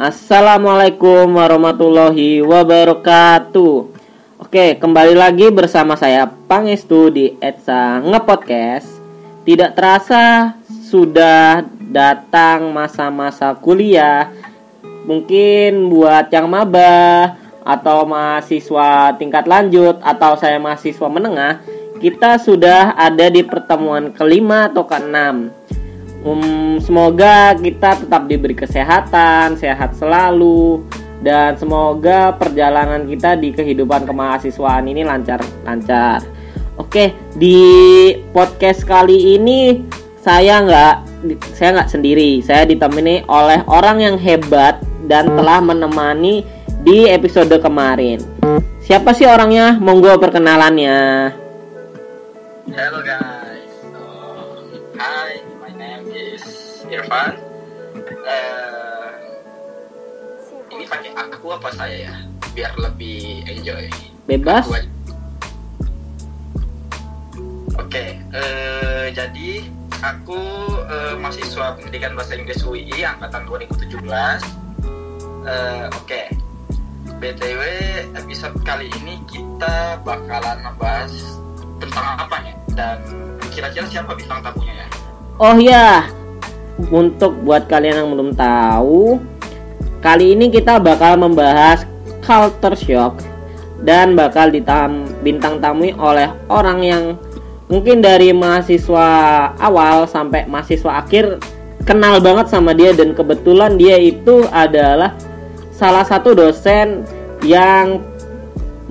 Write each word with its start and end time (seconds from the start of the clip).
Assalamualaikum 0.00 1.28
warahmatullahi 1.36 2.40
wabarakatuh. 2.40 3.76
Oke, 4.40 4.80
kembali 4.80 5.12
lagi 5.12 5.52
bersama 5.52 5.92
saya 5.92 6.24
Pangestu 6.24 7.12
di 7.12 7.36
Etsa 7.36 8.00
Ngepodcast. 8.00 8.88
Tidak 9.44 9.76
terasa 9.76 10.56
sudah 10.88 11.68
datang 11.92 12.72
masa-masa 12.72 13.52
kuliah. 13.52 14.32
Mungkin 15.04 15.92
buat 15.92 16.32
yang 16.32 16.48
maba 16.48 17.36
atau 17.60 18.08
mahasiswa 18.08 19.12
tingkat 19.20 19.44
lanjut 19.44 20.00
atau 20.00 20.32
saya 20.40 20.56
mahasiswa 20.56 21.12
menengah, 21.12 21.60
kita 22.00 22.40
sudah 22.40 22.96
ada 22.96 23.28
di 23.28 23.44
pertemuan 23.44 24.16
kelima 24.16 24.72
atau 24.72 24.80
keenam. 24.88 25.52
Um, 26.20 26.76
semoga 26.84 27.56
kita 27.56 27.96
tetap 27.96 28.28
diberi 28.28 28.52
kesehatan, 28.52 29.56
sehat 29.56 29.96
selalu, 29.96 30.84
dan 31.24 31.56
semoga 31.56 32.36
perjalanan 32.36 33.08
kita 33.08 33.40
di 33.40 33.56
kehidupan 33.56 34.04
kemahasiswaan 34.04 34.84
ini 34.84 35.00
lancar-lancar. 35.00 36.20
Oke, 36.76 37.16
di 37.36 37.60
podcast 38.36 38.84
kali 38.84 39.36
ini 39.36 39.84
saya 40.20 40.60
nggak 40.60 40.94
saya 41.56 41.80
nggak 41.80 41.92
sendiri, 41.92 42.40
saya 42.44 42.68
ditemani 42.68 43.24
oleh 43.28 43.64
orang 43.68 44.00
yang 44.04 44.16
hebat 44.20 44.80
dan 45.08 45.28
telah 45.36 45.60
menemani 45.60 46.44
di 46.84 47.08
episode 47.08 47.52
kemarin. 47.60 48.20
Siapa 48.84 49.12
sih 49.16 49.28
orangnya? 49.28 49.76
Monggo 49.76 50.16
perkenalannya. 50.20 50.98
Hello 52.70 53.00
guys, 53.04 53.29
Irfan. 57.10 57.34
Uh, 58.22 59.10
ini 60.70 60.86
pakai 60.86 61.10
aku 61.18 61.58
apa 61.58 61.74
saya 61.74 62.06
ya, 62.06 62.14
biar 62.54 62.70
lebih 62.78 63.42
enjoy. 63.50 63.90
Bebas. 64.30 64.62
Aku 64.70 64.78
aja. 64.78 64.90
Oke, 67.82 68.14
eh, 68.14 69.06
jadi 69.10 69.66
aku 69.98 70.38
eh, 70.86 71.14
mahasiswa 71.18 71.74
pendidikan 71.74 72.14
bahasa 72.14 72.38
Inggris 72.38 72.62
UI 72.62 73.02
angkatan 73.02 73.42
2017. 73.42 74.46
Eh, 75.50 75.86
Oke, 75.90 76.30
btw 77.18 77.62
episode 78.14 78.54
kali 78.62 78.86
ini 79.02 79.18
kita 79.26 79.98
bakalan 80.06 80.62
ngebahas 80.62 81.10
tentang 81.82 82.22
apa 82.22 82.36
nih? 82.46 82.54
Dan 82.78 83.02
kira-kira 83.50 83.90
siapa 83.90 84.14
bintang 84.14 84.46
tamunya 84.46 84.86
ya? 84.86 84.88
Oh 85.42 85.56
ya, 85.58 86.06
untuk 86.88 87.36
buat 87.44 87.68
kalian 87.68 88.04
yang 88.06 88.10
belum 88.16 88.30
tahu, 88.32 89.20
kali 90.00 90.32
ini 90.32 90.48
kita 90.48 90.80
bakal 90.80 91.20
membahas 91.20 91.84
culture 92.24 92.76
shock 92.76 93.20
dan 93.84 94.16
bakal 94.16 94.48
ditam 94.48 95.04
bintang 95.20 95.60
tamui 95.60 95.92
oleh 95.96 96.28
orang 96.48 96.80
yang 96.80 97.04
mungkin 97.68 98.00
dari 98.00 98.32
mahasiswa 98.32 99.08
awal 99.56 100.04
sampai 100.04 100.44
mahasiswa 100.48 101.00
akhir 101.00 101.40
kenal 101.84 102.20
banget 102.20 102.52
sama 102.52 102.76
dia 102.76 102.92
dan 102.92 103.16
kebetulan 103.16 103.76
dia 103.80 103.96
itu 103.96 104.44
adalah 104.52 105.16
salah 105.72 106.04
satu 106.04 106.36
dosen 106.36 107.08
yang 107.40 108.04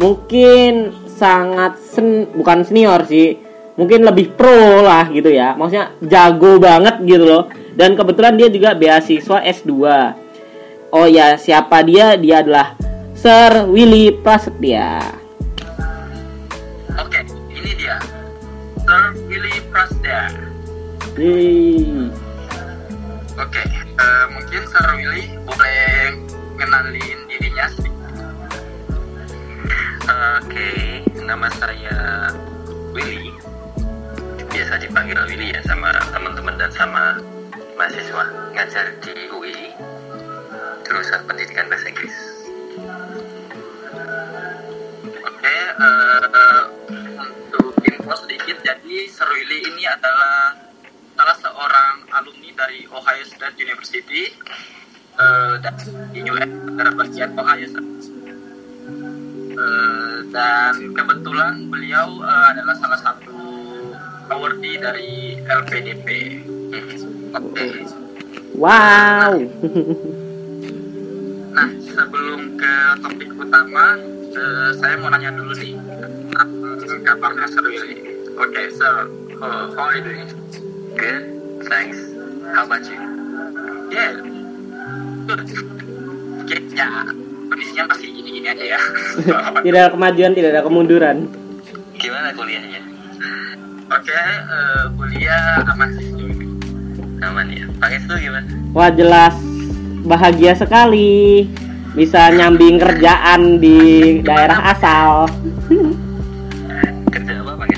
mungkin 0.01 0.95
sangat 1.05 1.77
sen 1.83 2.25
bukan 2.33 2.65
senior 2.65 3.03
sih 3.05 3.37
mungkin 3.75 4.03
lebih 4.03 4.35
pro 4.35 4.83
lah 4.83 5.07
gitu 5.11 5.31
ya. 5.31 5.55
Maksudnya 5.55 5.95
jago 6.03 6.59
banget 6.59 6.99
gitu 7.07 7.23
loh 7.23 7.43
dan 7.79 7.95
kebetulan 7.95 8.35
dia 8.35 8.51
juga 8.51 8.75
beasiswa 8.75 9.39
S2 9.39 9.71
oh 10.91 11.07
ya 11.07 11.39
siapa 11.39 11.79
dia 11.87 12.19
dia 12.19 12.43
adalah 12.43 12.75
Sir 13.15 13.63
Willy 13.71 14.11
Prasetya 14.19 15.19
Oke, 16.99 17.23
ini 17.47 17.71
dia. 17.79 17.95
Sir 18.83 19.15
Willy 19.31 19.55
Prasetya. 19.71 20.35
Yeay. 21.15 22.11
Oke, 23.39 23.63
eh, 23.71 24.25
mungkin 24.35 24.61
Sir 24.67 24.83
Willy 24.99 25.31
boleh 25.47 26.11
kenalin 26.59 27.19
dirinya 27.31 27.65
sedikit. 27.71 28.13
Oke, 30.43 30.69
nama 31.23 31.47
saya 31.55 32.29
Willy. 32.91 33.31
Biasa 34.51 34.75
dipanggil 34.83 35.23
Willy 35.23 35.55
ya 35.55 35.63
sama 35.63 35.95
teman-teman 36.11 36.59
dan 36.59 36.71
sama 36.75 37.15
mahasiswa 37.79 38.23
ngajar 38.51 38.91
di 38.99 39.15
UI 39.31 39.71
jurusan 40.83 41.23
pendidikan 41.23 41.71
bahasa 41.71 41.87
Inggris. 41.87 42.17
Oke, 45.23 45.55
eh, 45.79 46.63
untuk 47.23 47.79
info 47.87 48.13
sedikit, 48.19 48.59
jadi 48.59 49.07
Sir 49.07 49.31
Willy 49.31 49.63
ini 49.63 49.87
adalah 49.87 50.59
salah 51.15 51.37
seorang 51.39 51.95
alumni 52.19 52.51
dari 52.67 52.83
Ohio 52.91 53.23
State 53.23 53.55
University 53.55 54.27
dan 55.63 55.75
di 56.11 56.19
US 56.27 56.51
negara 56.51 56.91
bagian 56.99 57.31
Ohio 57.39 57.63
State. 57.63 57.91
Eh, 59.59 60.17
dan 60.35 60.75
kebetulan 60.91 61.71
beliau 61.71 62.27
eh, 62.27 62.45
adalah 62.51 62.75
salah 62.75 62.99
satu 62.99 63.39
awardee 64.27 64.77
dari 64.83 65.39
LPDP. 65.47 66.07
Oke. 66.75 67.18
Wow 68.55 69.33
Nah, 71.49 71.65
sebelum 71.81 72.55
ke 72.55 72.73
topik 73.03 73.29
utama, 73.35 73.97
eh, 74.31 74.69
saya 74.79 74.95
mau 75.01 75.09
nanya 75.11 75.33
dulu 75.33 75.51
nih 75.57 75.75
kabarnya 77.09 77.45
Sir 77.49 77.65
Willy. 77.65 77.97
Oke, 78.37 78.63
so 78.77 78.87
uh, 79.41 79.65
how 79.73 79.89
are 79.89 79.97
you 79.97 80.03
doing? 80.05 80.29
Good, 80.95 81.23
thanks. 81.67 81.99
How 82.53 82.69
about 82.69 82.85
you? 82.85 83.01
Yeah, 83.89 84.13
good. 85.25 85.41
Oke, 86.45 86.55
ya 86.77 86.87
kondisinya 87.49 87.83
masih 87.89 88.07
gini-gini 88.13 88.47
aja 88.47 88.65
ya. 88.77 88.81
tidak 89.65 89.79
ada 89.81 89.91
kemajuan 89.97 90.31
tidak 90.37 90.49
ada 90.53 90.61
kemunduran 90.61 91.17
Gimana 91.99 92.29
kuliahnya? 92.37 92.81
Oke, 93.89 94.13
eh, 94.13 94.83
kuliah 94.95 95.65
aman 95.65 95.89
sih. 95.97 96.18
Aman 97.19 97.51
ya. 97.51 97.63
Pakai 97.79 97.99
itu 97.99 98.13
gimana? 98.15 98.47
wah 98.73 98.89
jelas 98.93 99.33
bahagia 100.05 100.53
sekali 100.53 101.49
bisa 101.97 102.29
nyambing 102.29 102.77
kerjaan 102.77 103.57
di 103.57 103.77
daerah 104.21 104.77
asal 104.77 105.25
Kerja 107.09 107.33
apa 107.41 107.53
pakai? 107.57 107.77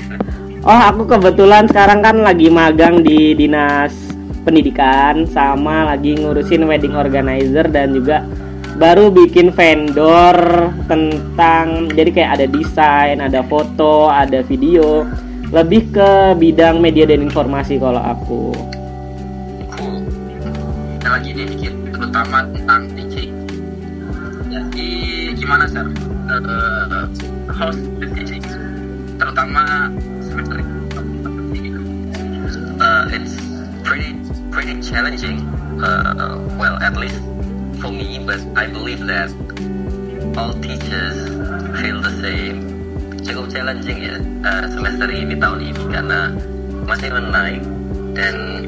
Oh, 0.62 0.80
aku 0.92 1.02
kebetulan 1.08 1.66
sekarang 1.66 2.04
kan 2.04 2.16
lagi 2.22 2.46
magang 2.52 3.02
di 3.02 3.34
dinas 3.34 3.90
pendidikan 4.44 5.26
sama 5.26 5.90
lagi 5.90 6.18
ngurusin 6.18 6.68
wedding 6.68 6.94
organizer 6.94 7.66
dan 7.66 7.96
juga 7.96 8.22
baru 8.76 9.10
bikin 9.10 9.50
vendor 9.50 10.36
tentang 10.86 11.90
jadi 11.92 12.10
kayak 12.14 12.30
ada 12.38 12.46
desain, 12.46 13.18
ada 13.18 13.40
foto, 13.46 14.06
ada 14.10 14.42
video, 14.46 15.06
lebih 15.50 15.90
ke 15.90 16.38
bidang 16.38 16.78
media 16.78 17.08
dan 17.10 17.26
informasi 17.26 17.78
kalau 17.80 18.00
aku. 18.00 18.81
Lagi 21.22 21.38
nih 21.38 21.54
dikit, 21.54 21.74
terutama 21.94 22.42
tentang 22.50 22.82
teaching. 22.98 23.30
Jadi 24.50 24.90
gimana 25.38 25.70
sir? 25.70 25.86
Uh, 26.26 27.06
host 27.46 27.78
the 28.02 28.10
teaching, 28.10 28.42
terutama 29.22 29.86
semester 30.18 30.58
ini. 30.58 31.70
Uh, 32.74 33.06
it's 33.14 33.38
pretty 33.86 34.18
pretty 34.50 34.74
challenging. 34.82 35.46
Uh, 35.78 36.42
well, 36.58 36.74
at 36.82 36.98
least 36.98 37.22
for 37.78 37.94
me, 37.94 38.18
but 38.26 38.42
I 38.58 38.66
believe 38.66 39.06
that 39.06 39.30
all 40.34 40.58
teachers 40.58 41.22
feel 41.78 42.02
the 42.02 42.18
same. 42.18 42.66
Cukup 43.22 43.46
challenging 43.46 44.10
ya 44.10 44.18
uh, 44.42 44.66
semester 44.74 45.06
ini 45.06 45.38
tahun 45.38 45.70
ini 45.70 45.82
karena 45.86 46.34
masih 46.82 47.14
menaik 47.14 47.62
dan 48.18 48.66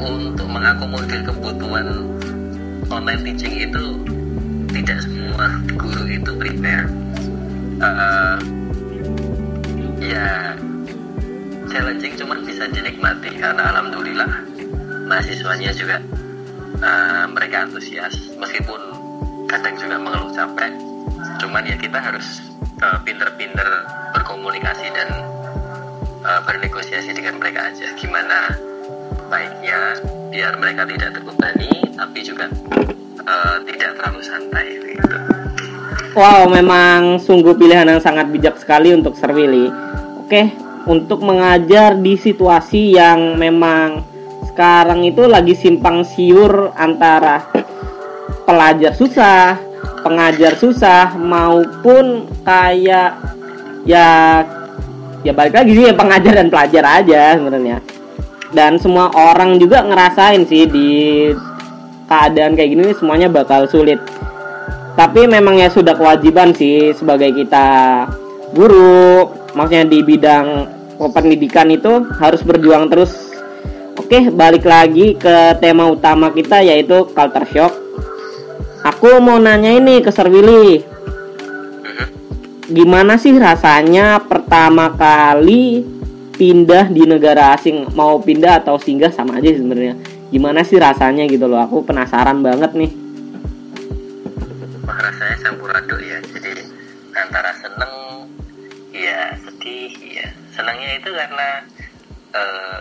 untuk 0.00 0.48
mengakomodir 0.48 1.24
kebutuhan 1.24 2.04
online 2.92 3.22
teaching 3.24 3.54
itu 3.70 3.84
tidak 4.70 4.98
semua 5.02 5.46
guru 5.74 6.04
itu 6.06 6.30
prepare. 6.36 6.86
Uh, 7.76 8.38
ya 10.00 10.56
challenging 11.68 12.14
cuman 12.16 12.44
bisa 12.44 12.68
dinikmati. 12.70 13.36
Karena 13.36 13.72
alhamdulillah 13.72 14.30
mahasiswanya 15.08 15.72
juga 15.72 16.00
uh, 16.84 17.24
mereka 17.32 17.68
antusias. 17.68 18.32
Meskipun 18.36 18.80
kadang 19.48 19.74
juga 19.80 19.96
mengeluh 19.96 20.32
capek. 20.32 20.72
Cuman 21.40 21.64
ya 21.64 21.76
kita 21.76 21.98
harus 22.00 22.52
uh, 22.84 23.00
pinter-pinter 23.04 23.66
berkomunikasi 24.12 24.86
dan 24.92 25.08
uh, 26.24 26.40
bernegosiasi 26.44 27.16
dengan 27.16 27.40
mereka 27.40 27.72
aja. 27.72 27.92
Gimana 27.96 28.56
baiknya 29.26 29.98
biar 30.30 30.52
mereka 30.58 30.82
tidak 30.86 31.08
terbebani 31.16 31.70
tapi 31.96 32.18
juga 32.22 32.46
uh, 33.24 33.56
tidak 33.66 33.90
terlalu 33.98 34.20
santai 34.22 34.66
gitu. 34.82 35.16
Wow, 36.16 36.48
memang 36.48 37.20
sungguh 37.20 37.52
pilihan 37.60 37.84
yang 37.84 38.00
sangat 38.00 38.32
bijak 38.32 38.56
sekali 38.56 38.96
untuk 38.96 39.12
Sir 39.20 39.36
Willy. 39.36 39.68
Oke, 40.24 40.48
untuk 40.88 41.20
mengajar 41.20 41.98
di 41.98 42.16
situasi 42.16 42.96
yang 42.96 43.36
memang 43.36 44.00
sekarang 44.48 45.04
itu 45.04 45.28
lagi 45.28 45.52
simpang 45.52 46.06
siur 46.08 46.72
antara 46.72 47.44
pelajar 48.48 48.96
susah, 48.96 49.60
pengajar 50.00 50.56
susah 50.56 51.12
maupun 51.20 52.30
kayak 52.40 53.20
ya 53.84 54.40
ya 55.20 55.32
balik 55.34 55.58
lagi 55.58 55.76
sih 55.76 55.92
pengajar 55.92 56.32
dan 56.40 56.48
pelajar 56.48 56.84
aja 57.02 57.36
sebenarnya. 57.36 57.95
Dan 58.54 58.78
semua 58.78 59.10
orang 59.14 59.58
juga 59.58 59.82
ngerasain 59.82 60.46
sih 60.46 60.70
di 60.70 60.90
keadaan 62.06 62.54
kayak 62.54 62.70
gini 62.70 62.94
semuanya 62.94 63.26
bakal 63.26 63.66
sulit. 63.66 63.98
Tapi 64.96 65.28
memang 65.28 65.60
ya 65.60 65.68
sudah 65.68 65.92
kewajiban 65.92 66.56
sih 66.56 66.94
sebagai 66.96 67.34
kita 67.36 67.68
guru 68.56 69.28
maksudnya 69.52 69.84
di 69.84 70.00
bidang 70.00 70.46
pendidikan 71.12 71.68
itu 71.68 72.06
harus 72.16 72.40
berjuang 72.40 72.88
terus. 72.88 73.12
Oke 73.96 74.30
balik 74.32 74.64
lagi 74.64 75.18
ke 75.18 75.58
tema 75.60 75.90
utama 75.90 76.32
kita 76.32 76.62
yaitu 76.64 77.04
culture 77.12 77.48
shock. 77.52 77.72
Aku 78.86 79.18
mau 79.18 79.36
nanya 79.36 79.74
ini 79.74 79.98
ke 80.00 80.14
Sir 80.14 80.30
Willy. 80.30 80.86
Gimana 82.70 83.18
sih 83.18 83.34
rasanya 83.34 84.22
pertama 84.22 84.94
kali 84.94 85.95
pindah 86.36 86.92
di 86.92 87.08
negara 87.08 87.56
asing 87.56 87.96
mau 87.96 88.20
pindah 88.20 88.60
atau 88.60 88.76
singgah 88.76 89.08
sama 89.08 89.40
aja 89.40 89.56
sebenarnya. 89.56 89.96
Gimana 90.28 90.60
sih 90.60 90.76
rasanya 90.76 91.24
gitu 91.26 91.48
loh 91.48 91.64
aku 91.64 91.82
penasaran 91.82 92.44
banget 92.44 92.76
nih. 92.76 92.92
Wah 94.84 94.98
rasanya 95.00 95.36
campur 95.42 95.72
aduk 95.72 95.98
ya 95.98 96.20
jadi 96.30 96.62
antara 97.16 97.50
seneng 97.56 97.92
ya 98.92 99.32
sedih 99.40 99.92
ya 99.96 100.28
senangnya 100.52 101.00
itu 101.00 101.10
karena 101.10 101.48
uh, 102.36 102.78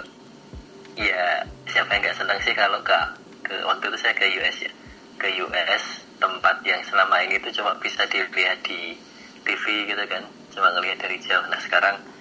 ya 1.00 1.48
siapa 1.72 1.96
yang 1.96 2.02
nggak 2.04 2.18
senang 2.20 2.40
sih 2.44 2.54
kalau 2.54 2.80
ke 2.84 3.00
ke 3.48 3.56
waktu 3.64 3.88
itu 3.88 3.98
saya 4.04 4.14
ke 4.14 4.26
US 4.44 4.58
ya. 4.68 4.72
Ke 5.16 5.28
US 5.48 5.84
tempat 6.20 6.60
yang 6.68 6.84
selama 6.88 7.24
ini 7.24 7.40
tuh 7.40 7.56
cuma 7.56 7.76
bisa 7.80 8.04
dilihat 8.12 8.60
di 8.68 9.00
TV 9.46 9.64
gitu 9.88 10.04
kan 10.12 10.24
cuma 10.52 10.76
ngelihat 10.76 11.00
dari 11.08 11.18
jauh. 11.24 11.46
Nah 11.48 11.60
sekarang 11.64 12.15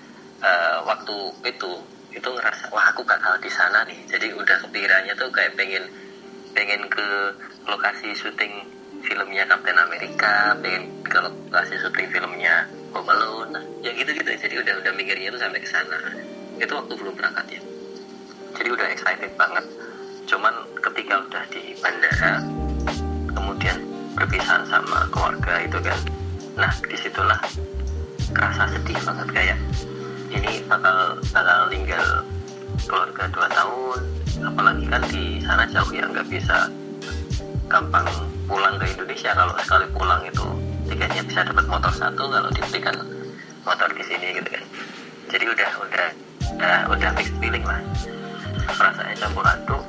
uh, 0.45 0.79
waktu 0.85 1.17
itu 1.49 1.73
itu 2.15 2.29
ngerasa 2.31 2.71
wah 2.71 2.93
aku 2.93 3.03
bakal 3.03 3.35
di 3.41 3.51
sana 3.51 3.83
nih. 3.89 3.99
Jadi 4.07 4.31
udah 4.37 4.57
kepikirannya 4.69 5.17
tuh 5.19 5.33
kayak 5.33 5.57
pengen 5.59 5.89
pengen 6.55 6.87
ke 6.87 7.35
lokasi 7.67 8.15
syuting 8.15 8.63
filmnya 9.03 9.45
Captain 9.51 9.77
America 9.77 10.55
pengen 10.63 10.87
ke 11.03 11.19
lokasi 11.51 11.75
syuting 11.81 12.07
filmnya 12.13 12.69
Home 12.95 13.11
Alone. 13.11 13.51
Nah, 13.59 13.65
ya 13.83 13.91
gitu 13.97 14.15
gitu 14.15 14.31
jadi 14.31 14.55
udah 14.63 14.75
udah 14.85 14.93
mikirnya 14.95 15.35
tuh 15.35 15.41
sampai 15.43 15.61
ke 15.61 15.69
sana. 15.69 15.99
Itu 16.61 16.73
waktu 16.79 16.93
belum 16.95 17.15
berangkat 17.19 17.59
ya. 17.59 17.61
Jadi 18.55 18.69
udah 18.71 18.87
excited 18.95 19.33
banget. 19.35 19.65
Cuman 20.31 20.55
ketika 20.79 21.15
udah 21.27 21.45
di 21.51 21.75
bandara 21.83 22.39
kemudian 23.35 23.77
berpisah 24.15 24.63
sama 24.71 25.11
keluarga 25.11 25.59
itu 25.67 25.79
kan 25.83 25.99
nah 26.55 26.71
di 26.87 26.95
situlah 26.95 27.43
kerasa 28.31 28.71
sedih 28.71 28.95
banget. 29.03 29.29
Kayak 29.35 29.59
ini 30.35 30.53
bakal 30.67 31.19
bakal 31.31 31.59
tinggal 31.71 32.07
keluarga 32.85 33.25
dua 33.31 33.49
tahun. 33.51 34.01
Apalagi 34.45 34.85
kan 34.91 35.03
di 35.09 35.41
sana 35.41 35.65
jauh 35.71 35.91
ya 35.95 36.05
nggak 36.11 36.27
bisa 36.29 36.69
gampang 37.71 38.07
pulang 38.51 38.77
ke 38.77 38.85
Indonesia. 38.91 39.31
Kalau 39.33 39.55
sekali 39.63 39.87
pulang 39.95 40.21
itu 40.27 40.47
tiketnya 40.91 41.23
bisa 41.25 41.41
dapat 41.47 41.65
motor 41.71 41.93
satu 41.95 42.23
kalau 42.29 42.51
diberikan 42.53 42.97
motor 43.65 43.89
di 43.95 44.03
sini 44.05 44.37
gitu 44.37 44.49
kan. 44.53 44.65
Jadi 45.33 45.45
udah 45.49 45.71
udah 45.81 46.07
udah 46.59 46.77
udah 46.93 47.11
fixed 47.17 47.37
feeling 47.41 47.65
lah. 47.65 47.81
Perasaannya 48.69 49.17
campur 49.17 49.45
aduk. 49.47 49.83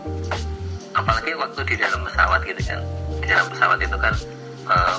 Apalagi 0.95 1.31
waktu 1.35 1.61
di 1.67 1.75
dalam 1.75 1.99
pesawat 2.07 2.39
gitu 2.47 2.61
kan. 2.63 2.79
Di 3.19 3.27
dalam 3.27 3.47
pesawat 3.51 3.79
itu 3.81 3.97
kan 3.99 4.13
uh, 4.69 4.97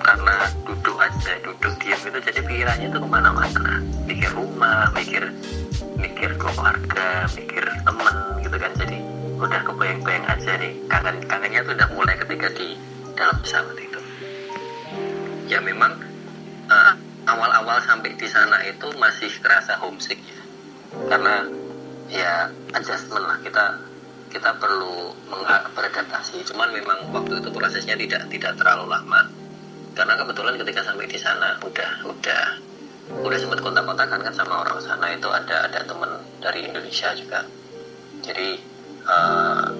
karena 0.00 0.34
aja 1.16 1.32
duduk 1.40 1.72
diam 1.80 1.96
gitu 1.96 2.18
jadi 2.20 2.40
pikirannya 2.44 2.88
tuh 2.92 3.00
ke 3.00 3.08
mana-mana. 3.08 3.80
Mikir 4.04 4.30
rumah 4.36 4.92
mikir 4.92 5.24
mikir 5.96 6.30
keluarga 6.36 7.24
mikir 7.32 7.64
temen 7.64 8.16
gitu 8.44 8.56
kan. 8.60 8.72
Jadi 8.76 8.96
udah 9.40 9.60
kebayang-bayang 9.64 10.26
aja 10.28 10.52
nih 10.60 10.72
kangen 10.92 11.16
kangennya 11.24 11.60
tuh 11.64 11.72
udah 11.72 11.88
mulai 11.96 12.14
ketika 12.20 12.52
di 12.52 12.76
dalam 13.16 13.36
pesawat 13.40 13.76
itu. 13.80 14.00
Ya 15.48 15.64
memang 15.64 15.96
uh, 16.68 16.92
awal-awal 17.24 17.80
sampai 17.88 18.12
di 18.12 18.28
sana 18.28 18.60
itu 18.68 18.92
masih 19.00 19.32
terasa 19.40 19.80
homesick 19.80 20.20
ya. 20.20 20.40
Karena 21.08 21.48
ya 22.12 22.52
adjustment 22.76 23.24
lah 23.24 23.40
kita 23.40 23.64
kita 24.28 24.52
perlu 24.60 25.16
beradaptasi 25.72 26.44
cuman 26.52 26.76
memang 26.76 27.08
waktu 27.08 27.40
itu 27.40 27.48
prosesnya 27.48 27.96
tidak 27.96 28.28
tidak 28.28 28.52
terlalu 28.60 28.92
lama 28.92 29.32
karena 29.96 30.12
kebetulan 30.20 30.60
ketika 30.60 30.80
sampai 30.84 31.08
di 31.08 31.16
sana 31.16 31.56
udah 31.64 31.90
udah 32.04 32.44
udah 33.24 33.38
sempat 33.40 33.64
kontak-kontakan 33.64 34.20
kan 34.28 34.34
sama 34.36 34.60
orang 34.60 34.76
sana 34.84 35.08
itu 35.16 35.24
ada 35.32 35.64
ada 35.64 35.80
teman 35.88 36.20
dari 36.44 36.68
Indonesia 36.68 37.16
juga. 37.16 37.40
Jadi 38.20 38.60
uh, 39.08 39.72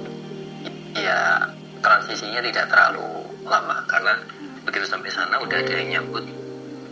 ya 0.96 1.52
transisinya 1.84 2.40
tidak 2.40 2.64
terlalu 2.72 3.28
lama. 3.44 3.84
Karena 3.84 4.16
begitu 4.64 4.88
sampai 4.88 5.12
sana 5.12 5.36
udah 5.36 5.60
ada 5.60 5.72
yang 5.84 6.00
nyambut 6.00 6.24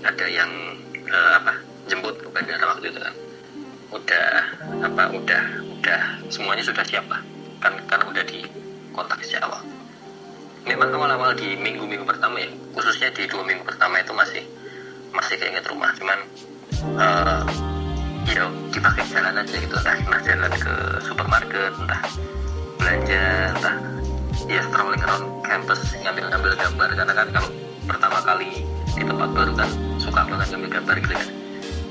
ada 0.05 0.27
yang 0.29 0.51
uh, 1.09 1.33
apa 1.41 1.57
jemput 1.89 2.21
ke 2.21 2.29
bandara 2.29 2.77
waktu 2.77 2.93
itu 2.93 3.01
kan. 3.01 3.15
Udah 3.89 4.29
apa 4.85 5.03
udah 5.17 5.45
udah 5.81 6.03
semuanya 6.29 6.61
sudah 6.61 6.85
siap 6.85 7.09
lah. 7.09 7.25
Kan 7.65 7.73
kan 7.89 8.05
udah 8.05 8.21
di 8.29 8.45
kontak 8.93 9.25
sejak 9.25 9.49
awal 9.49 9.65
memang 10.65 10.91
awal-awal 10.97 11.37
di 11.37 11.55
minggu-minggu 11.61 12.05
pertama 12.09 12.41
ya? 12.41 12.51
Khususnya 12.73 13.13
di 13.13 13.29
dua 13.29 13.45
minggu 13.45 13.63
pertama 13.65 14.01
itu 14.01 14.13
masih 14.17 14.43
masih 15.13 15.37
keinget 15.39 15.65
rumah. 15.69 15.93
Cuman 15.97 16.19
uh, 16.99 17.45
ya 18.29 18.49
dipakai 18.73 19.05
jalan 19.13 19.37
aja 19.39 19.55
gitu. 19.55 19.77
Entah, 19.77 19.97
entah 20.01 20.21
jalan 20.25 20.53
ke 20.57 20.75
supermarket 21.05 21.73
entah 21.79 22.03
belanja 22.81 23.25
entah 23.57 23.77
ya 24.51 24.61
strolling 24.69 25.03
around 25.05 25.27
campus 25.45 25.81
ngambil-ngambil 26.01 26.53
gambar. 26.57 26.89
Karena 26.97 27.13
kan 27.13 27.29
kalau 27.31 27.51
pertama 27.85 28.19
kali 28.25 28.51
di 28.97 29.03
tempat 29.05 29.31
baru 29.37 29.53
kan 29.55 29.71
suka 30.01 30.21
banget 30.27 30.49
ngambil 30.57 30.71
gambar 30.81 30.97
gitu 31.05 31.15
kan. 31.15 31.29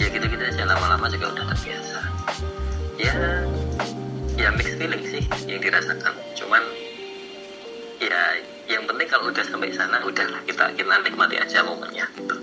Ya 0.01 0.07
gitu-gitu 0.09 0.43
aja. 0.43 0.63
Lama-lama 0.65 1.05
juga 1.13 1.25
udah 1.31 1.45
terbiasa. 1.53 1.99
Ya 2.97 3.15
ya 4.33 4.49
mixed 4.57 4.81
feeling 4.81 5.03
sih 5.05 5.23
yang 5.45 5.61
dirasakan. 5.61 6.13
Cuman 6.33 6.61
ya 8.01 8.21
yang 8.71 8.83
penting 8.87 9.07
kalau 9.11 9.27
udah 9.27 9.43
sampai 9.43 9.69
sana 9.75 9.99
udah 10.03 10.27
kita 10.47 10.65
kita 10.75 10.93
nikmati 11.03 11.35
aja 11.39 11.63
momennya 11.67 12.05
gitu. 12.15 12.35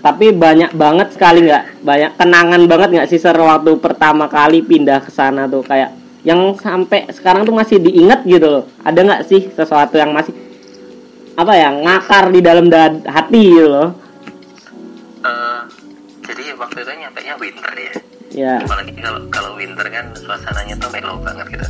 Tapi 0.00 0.32
banyak 0.32 0.72
banget 0.74 1.08
sekali 1.12 1.44
nggak 1.44 1.84
banyak 1.84 2.12
kenangan 2.16 2.62
banget 2.64 2.88
nggak 2.96 3.08
sih 3.12 3.20
ser 3.20 3.36
waktu 3.36 3.76
pertama 3.76 4.26
kali 4.32 4.64
pindah 4.64 5.04
ke 5.04 5.12
sana 5.12 5.44
tuh? 5.44 5.60
Kayak 5.60 5.92
yang 6.24 6.56
sampai 6.56 7.08
sekarang 7.12 7.44
tuh 7.44 7.52
masih 7.52 7.78
diingat 7.78 8.24
gitu 8.24 8.48
loh. 8.48 8.64
Ada 8.80 9.00
nggak 9.04 9.22
sih 9.28 9.52
sesuatu 9.52 10.00
yang 10.00 10.16
masih 10.16 10.32
apa 11.36 11.52
ya 11.56 11.68
ngakar 11.72 12.32
di 12.32 12.40
dalam 12.40 12.66
hati 13.06 13.42
gitu 13.44 13.68
loh? 13.68 13.88
Uh, 15.20 15.68
jadi 16.24 16.56
waktu 16.56 16.80
itu 16.80 16.92
nyampe 16.96 17.20
nya 17.20 17.34
winter 17.36 17.72
ya. 17.76 17.94
Ya. 18.30 18.54
Apalagi 18.62 18.92
kalau 18.96 19.20
kalau 19.28 19.50
winter 19.58 19.84
kan 19.90 20.06
suasananya 20.16 20.80
tuh 20.80 20.88
melo 20.96 21.20
banget 21.20 21.46
gitu. 21.60 21.66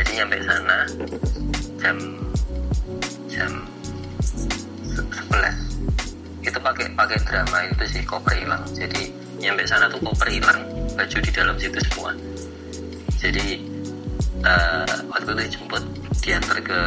Jadi 0.00 0.10
nyampe 0.16 0.36
sana 0.48 0.78
jam 1.80 1.96
jam 3.28 3.52
sebelas. 5.12 5.56
Itu 6.40 6.58
pakai 6.60 6.86
pakai 6.94 7.18
drama 7.24 7.58
itu 7.68 7.84
sih 7.90 8.02
koper 8.06 8.34
hilang. 8.36 8.62
Jadi 8.72 9.12
nyampe 9.40 9.62
sana 9.68 9.90
tuh 9.90 10.00
koper 10.00 10.28
hilang 10.30 10.60
baju 10.96 11.16
di 11.20 11.30
dalam 11.32 11.56
situ 11.60 11.78
semua. 11.92 12.12
Jadi 13.16 13.46
uh, 14.44 14.96
waktu 15.12 15.30
itu 15.36 15.58
jemput 15.58 15.82
diantar 16.22 16.58
ke 16.62 16.80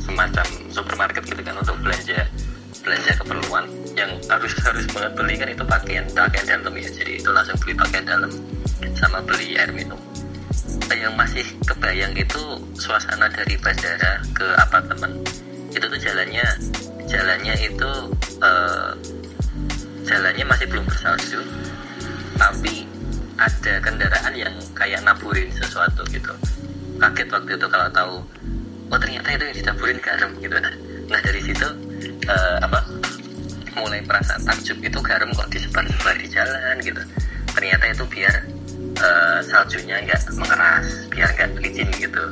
semacam 0.00 0.46
supermarket 0.72 1.22
gitu 1.26 1.42
kan 1.42 1.56
untuk 1.58 1.76
belanja 1.82 2.26
belanja 2.82 3.12
keperluan. 3.18 3.64
Yang 3.98 4.10
harus 4.30 4.52
harus 4.62 4.86
banget 4.94 5.12
beli 5.18 5.34
kan 5.36 5.48
itu 5.50 5.64
pakaian 5.66 6.04
pakaian 6.14 6.46
dalam 6.46 6.74
ya. 6.78 6.88
Jadi 6.88 7.12
itu 7.18 7.30
langsung 7.32 7.58
beli 7.62 7.74
pakaian 7.74 8.04
dalam 8.06 8.30
sama 8.96 9.24
beli 9.24 9.56
air 9.56 9.72
minum 9.72 10.09
yang 10.94 11.14
masih 11.16 11.46
kebayang 11.64 12.12
itu 12.16 12.42
suasana 12.76 13.28
dari 13.32 13.56
bandara 13.60 14.20
ke 14.32 14.46
apartemen. 14.58 15.20
Itu 15.70 15.86
tuh 15.86 16.00
jalannya 16.00 16.46
jalannya 17.10 17.54
itu 17.58 17.90
uh, 18.42 18.92
jalannya 20.06 20.44
masih 20.46 20.66
belum 20.70 20.84
bersalju 20.86 21.40
tapi 22.40 22.88
ada 23.40 23.72
kendaraan 23.84 24.34
yang 24.36 24.54
kayak 24.76 25.00
naburin 25.04 25.48
sesuatu 25.52 26.04
gitu. 26.08 26.32
Kaget 27.00 27.28
waktu 27.32 27.50
itu 27.56 27.66
kalau 27.68 27.88
tahu 27.92 28.14
oh 28.90 28.98
ternyata 29.00 29.28
itu 29.32 29.44
yang 29.48 29.56
ditaburin 29.64 29.98
garam 30.00 30.30
gitu. 30.40 30.56
Nah, 30.56 30.74
nah 31.08 31.20
dari 31.24 31.40
situ 31.40 31.68
eh, 32.28 32.56
apa 32.60 32.80
mulai 33.76 34.04
perasaan 34.04 34.44
takjub 34.44 34.76
itu 34.84 34.98
garam 35.00 35.30
kok 35.32 35.48
disebar-sebar 35.48 36.14
di 36.20 36.28
jalan 36.28 36.76
gitu. 36.84 37.02
Ternyata 37.56 37.84
itu 37.88 38.04
biar 38.08 38.34
eh, 39.00 39.38
saljunya 39.48 39.96
nggak 40.04 40.20
mengeras 40.36 40.86
biar 41.08 41.28
nggak 41.34 41.50
licin 41.60 41.88
gitu. 41.96 42.24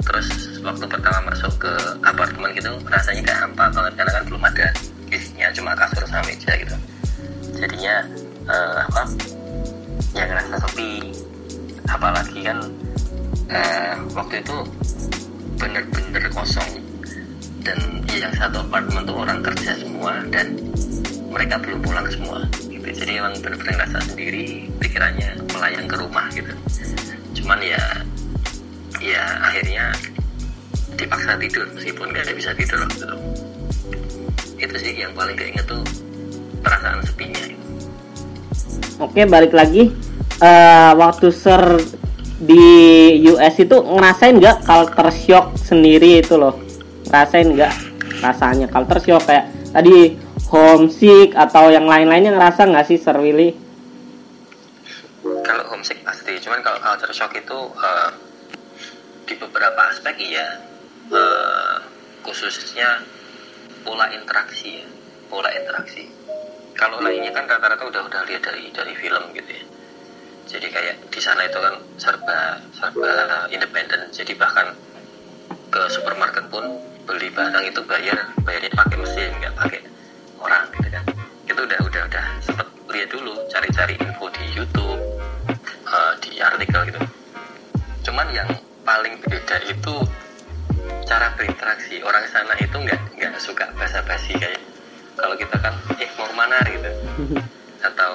Terus 0.00 0.28
waktu 0.64 0.84
pertama 0.88 1.30
masuk 1.30 1.52
ke 1.60 1.72
apartemen 2.02 2.50
gitu 2.56 2.72
rasanya 2.88 3.22
kayak 3.26 3.40
hampa 3.46 3.64
banget 3.70 3.92
karena 4.00 4.12
kan 4.16 4.22
belum 4.26 4.42
ada 4.48 4.66
isinya 5.10 5.48
cuma 5.52 5.70
kasur 5.76 6.02
sama 6.06 6.24
meja 6.26 6.52
gitu. 6.56 6.76
Jadinya 7.58 7.94
eh, 8.48 8.76
apa 8.86 9.02
ya 10.14 10.24
ngerasa 10.26 10.56
sepi. 10.66 10.92
Apalagi 11.90 12.40
kan 12.46 12.58
eh, 13.50 13.94
waktu 14.14 14.34
itu 14.40 14.56
bener-bener 15.58 16.24
kosong. 16.32 16.70
Dan 17.60 17.76
yang 18.08 18.32
satu 18.32 18.64
apartemen 18.64 19.04
tuh 19.04 19.16
orang 19.20 19.44
kerja 19.44 19.76
semua 19.76 20.24
dan 20.32 20.56
mereka 21.28 21.60
belum 21.60 21.78
pulang 21.84 22.08
semua 22.08 22.40
gitu 22.90 23.06
jadi 23.06 23.12
emang 23.22 23.34
bener-bener 23.38 23.74
ngerasa 23.78 23.98
sendiri 24.10 24.66
pikirannya 24.82 25.30
melayang 25.54 25.86
ke 25.86 25.96
rumah 25.96 26.26
gitu 26.34 26.52
cuman 27.40 27.58
ya 27.62 27.82
ya 28.98 29.24
akhirnya 29.46 29.94
dipaksa 30.98 31.38
tidur 31.40 31.66
meskipun 31.72 32.12
gak 32.12 32.28
ada 32.28 32.34
bisa 32.36 32.50
tidur 32.58 32.82
waktu 32.84 33.06
itu 33.06 33.16
itu 34.60 34.76
sih 34.76 34.92
yang 34.92 35.16
paling 35.16 35.32
keinget 35.38 35.64
tuh 35.64 35.80
perasaan 36.60 37.00
sepinya 37.04 37.40
itu. 37.48 37.56
Oke, 39.00 39.24
balik 39.24 39.56
lagi. 39.56 39.88
Eh, 40.40 40.92
waktu 40.96 41.32
ser 41.32 41.80
di 42.40 42.64
US 43.28 43.56
itu 43.60 43.76
ngerasain 43.76 44.36
nggak 44.36 44.64
culture 44.64 45.12
shock 45.12 45.46
sendiri 45.56 46.20
itu 46.20 46.36
loh? 46.36 46.56
Ngerasain 47.08 47.48
nggak 47.56 47.72
rasanya 48.20 48.68
culture 48.68 49.00
shock 49.00 49.24
kayak 49.24 49.48
tadi 49.72 50.16
homesick 50.50 51.32
atau 51.38 51.70
yang 51.70 51.86
lain-lainnya 51.86 52.34
ngerasa 52.34 52.66
nggak 52.66 52.86
sih 52.90 52.98
Sir 52.98 53.16
Willy? 53.16 53.70
kalau 55.46 55.64
homesick 55.70 56.02
pasti. 56.02 56.38
Cuman 56.42 56.60
kalau 56.64 56.78
culture 56.82 57.14
shock 57.14 57.32
itu 57.36 57.58
eh, 57.70 58.10
di 59.30 59.34
beberapa 59.38 59.80
aspek 59.90 60.18
iya. 60.18 60.58
Eh, 61.10 61.76
khususnya 62.22 63.02
pola 63.82 64.10
interaksi 64.10 64.82
ya. 64.82 64.86
Pola 65.30 65.50
interaksi. 65.54 66.06
Kalau 66.74 67.02
lainnya 67.02 67.30
kan 67.34 67.44
rata-rata 67.44 67.84
udah 67.86 68.02
udah 68.08 68.22
lihat 68.24 68.42
dari 68.46 68.70
dari 68.72 68.94
film 68.96 69.30
gitu 69.36 69.50
ya. 69.50 69.64
Jadi 70.50 70.66
kayak 70.66 70.96
di 71.12 71.20
sana 71.22 71.46
itu 71.46 71.58
kan 71.60 71.74
serba 72.00 72.58
serba 72.74 73.46
independen. 73.52 74.10
Jadi 74.10 74.34
bahkan 74.34 74.74
ke 75.70 75.82
supermarket 75.92 76.50
pun 76.50 76.66
beli 77.06 77.30
barang 77.30 77.64
itu 77.66 77.80
bayar 77.86 78.34
bayarnya 78.42 78.70
pakai 78.74 78.96
mesin 78.98 79.30
nggak 79.38 79.54
pakai 79.54 79.80
orang 80.40 80.64
gitu 80.74 80.88
kan 80.90 81.04
itu 81.46 81.60
udah 81.60 81.78
udah 81.84 82.02
udah 82.08 82.24
sempet 82.40 82.66
lihat 82.90 83.08
dulu 83.12 83.32
cari-cari 83.48 83.94
info 84.00 84.26
di 84.32 84.44
YouTube 84.56 85.00
eh, 85.86 86.12
di 86.24 86.30
artikel 86.40 86.80
gitu 86.90 87.00
cuman 88.08 88.26
yang 88.32 88.48
paling 88.82 89.14
beda 89.22 89.56
itu 89.68 89.94
cara 91.04 91.30
berinteraksi 91.36 92.00
orang 92.02 92.24
sana 92.32 92.54
itu 92.58 92.74
nggak 92.74 93.00
nggak 93.18 93.32
suka 93.38 93.68
basa-basi 93.76 94.34
kayak 94.38 94.58
kalau 95.14 95.36
kita 95.36 95.56
kan 95.60 95.74
eh 96.00 96.08
mau 96.16 96.26
ke 96.26 96.34
mana 96.34 96.56
gitu 96.66 96.90
atau 97.88 98.12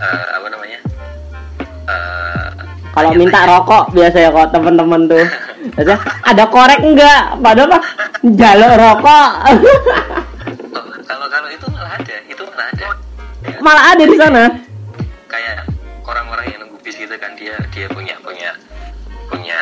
eh, 0.00 0.26
apa 0.34 0.48
namanya 0.48 0.80
Eh, 1.88 2.48
Kalau 2.92 3.16
minta 3.16 3.48
rokok 3.48 3.96
biasanya 3.96 4.28
kok 4.28 4.48
temen-temen 4.52 5.08
tuh. 5.08 5.24
Ada 6.28 6.44
korek 6.52 6.84
enggak? 6.84 7.40
Padahal 7.40 7.72
mah 7.72 7.82
jalur 8.36 8.72
rokok. 8.76 9.28
Kalau 11.08 11.26
kalau 11.32 11.48
itu 11.48 11.66
malah 11.72 11.96
ada 11.96 12.16
itu 12.28 12.42
malah 12.44 12.68
ada. 12.68 12.88
Ya, 13.38 13.56
Malah 13.64 13.84
ada 13.96 14.04
di 14.04 14.16
sana. 14.18 14.44
kayak 15.28 15.68
orang-orang 16.04 16.46
yang 16.52 16.58
nunggu 16.64 16.80
bis 16.80 16.96
gitu 16.96 17.12
kan 17.20 17.32
dia 17.36 17.52
dia 17.72 17.84
punya 17.92 18.16
punya 18.24 18.50
punya 19.28 19.60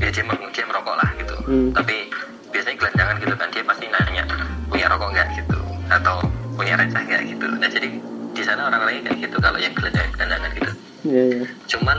ya 0.00 0.08
dia, 0.12 0.24
dia 0.24 0.64
merokok 0.64 0.96
lah 0.96 1.08
gitu. 1.20 1.36
Hmm. 1.44 1.68
tapi 1.76 2.08
biasanya 2.52 2.76
gelandangan 2.80 3.16
gitu 3.20 3.34
kan 3.36 3.48
dia 3.52 3.62
pasti 3.64 3.84
nanya 3.92 4.24
punya 4.68 4.86
rokok 4.88 5.08
nggak? 5.12 5.28
gitu. 5.36 5.58
Atau 5.92 6.16
punya 6.56 6.76
receh 6.80 7.00
nggak? 7.04 7.22
gitu. 7.28 7.46
Nah 7.60 7.68
jadi 7.68 7.88
di 8.32 8.42
sana 8.44 8.68
orang-orangnya 8.72 9.12
kayak 9.12 9.18
gitu 9.28 9.36
kalau 9.40 9.58
yang 9.60 9.72
gelandangan 9.76 10.10
gelandangan 10.16 10.50
gitu. 10.56 10.72
Iya, 11.02 11.22
iya. 11.36 11.44
cuman 11.68 11.98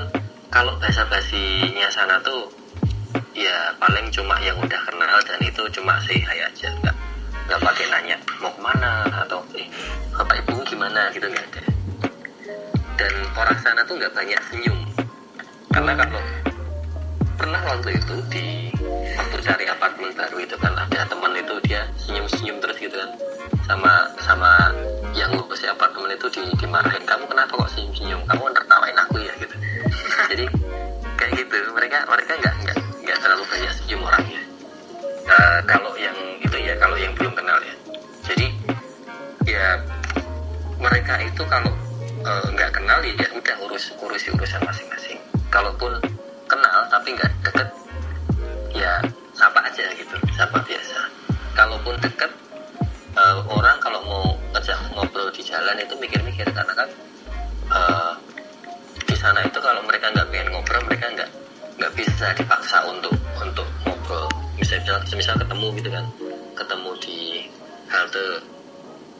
kalau 0.49 0.73
bahasa 0.81 1.03
basinya 1.11 1.87
sana 1.91 2.17
tuh 2.23 2.49
ya 3.35 3.73
paling 3.77 4.07
cuma 4.09 4.37
yang 4.41 4.57
udah 4.57 4.81
kenal 4.87 5.17
dan 5.27 5.39
itu 5.41 5.63
cuma 5.75 5.97
hi 6.07 6.23
aja 6.23 6.69
nggak 6.81 6.95
nggak 7.47 7.59
pakai 7.59 7.85
nanya 7.91 8.17
mau 8.39 8.51
ke 8.51 8.61
mana? 8.63 9.03
Atau 9.25 9.43
eh 9.59 9.67
bapak 10.15 10.43
ibu 10.43 10.63
gimana? 10.63 11.11
Gitu 11.11 11.27
nggak 11.27 11.45
ada. 11.51 11.63
Dan 12.95 13.13
orang 13.35 13.57
sana 13.59 13.81
tuh 13.83 13.99
nggak 13.99 14.13
banyak 14.15 14.39
senyum. 14.51 14.79
Karena 15.73 15.91
kalau 15.99 16.23
pernah 17.35 17.61
waktu 17.67 17.89
itu 17.99 18.15
di 18.31 18.45
waktu 19.17 19.37
cari 19.43 19.65
apartemen 19.67 20.13
baru 20.15 20.37
itu 20.39 20.55
kan 20.61 20.71
ada 20.77 20.99
teman 21.09 21.33
itu 21.35 21.55
dia 21.67 21.83
senyum 21.99 22.25
senyum 22.31 22.57
terus 22.63 22.77
gitu 22.79 22.95
kan. 22.95 23.11
Sama 23.67 23.91
sama 24.23 24.51
yang 25.11 25.35
ngurus 25.35 25.67
apartemen 25.67 26.15
itu 26.15 26.27
di, 26.31 26.41
dimarahin 26.59 27.03
kamu 27.03 27.27
kenapa 27.27 27.51
kok 27.51 27.71
senyum 27.75 27.91
senyum 27.91 28.21
kamu 28.23 28.43
tertawain 28.55 28.97
aku 29.03 29.19
ya 29.19 29.33
gitu. 29.41 29.55
Jadi 30.31 30.45
kayak 31.19 31.31
gitu. 31.43 31.55
Mereka 31.75 32.07
mereka 32.07 32.31
nggak 32.39 32.55
nggak 32.63 32.77
nggak 33.03 33.17
terlalu 33.19 33.43
banyak 33.51 33.71
senyum 33.75 34.01
orangnya 34.07 34.52
Eh, 35.23 35.59
kalau 35.63 35.95
yang 35.95 36.15
itu 36.43 36.57
ya 36.59 36.75
kalau 36.75 36.99
yang 36.99 37.15
belum 37.15 37.31
kenal 37.31 37.55
ya. 37.63 37.75
Jadi 38.27 38.45
ya 39.47 39.79
mereka 40.75 41.15
itu 41.23 41.43
kalau 41.47 41.71
eh, 42.27 42.45
nggak 42.51 42.71
kenal 42.75 42.99
ya 42.99 43.27
udah 43.31 43.55
urus 43.63 43.95
urusi 44.03 44.27
urusan 44.35 44.59
masing-masing. 44.67 45.15
Kalaupun 45.47 45.95
kenal 46.51 46.79
tapi 46.91 47.15
nggak 47.15 47.31
deket 47.39 47.69
ya 48.75 48.99
sapa 49.31 49.63
aja 49.63 49.87
gitu 49.95 50.15
sapa 50.35 50.59
biasa. 50.59 50.99
Kalaupun 51.55 51.95
deket 52.03 52.31
eh, 53.15 53.37
orang 53.47 53.79
kalau 53.79 54.03
mau 54.03 54.23
ngajak 54.51 54.75
ngobrol 54.91 55.31
di 55.31 55.39
jalan 55.47 55.79
itu 55.79 55.95
mikir-mikir 56.03 56.51
karena 56.51 56.73
kan 56.75 56.89
eh, 57.71 58.11
di 59.07 59.15
sana 59.15 59.39
itu 59.39 59.59
kalau 59.63 59.79
mereka 59.87 60.11
nggak 60.11 60.27
pengen 60.35 60.51
ngobrol 60.51 60.83
mereka 60.83 61.07
nggak 61.15 61.29
nggak 61.79 61.93
bisa 61.95 62.27
dipaksa 62.35 62.83
untuk 62.91 63.15
untuk 63.39 63.65
ngobrol 63.87 64.27
misalnya 64.57 65.01
misal 65.15 65.35
ketemu 65.37 65.67
gitu 65.81 65.89
kan. 65.89 66.05
Ketemu 66.53 66.91
di 67.01 67.19
halte 67.89 68.25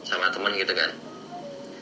sama 0.06 0.30
teman 0.30 0.54
gitu 0.54 0.72
kan. 0.74 0.90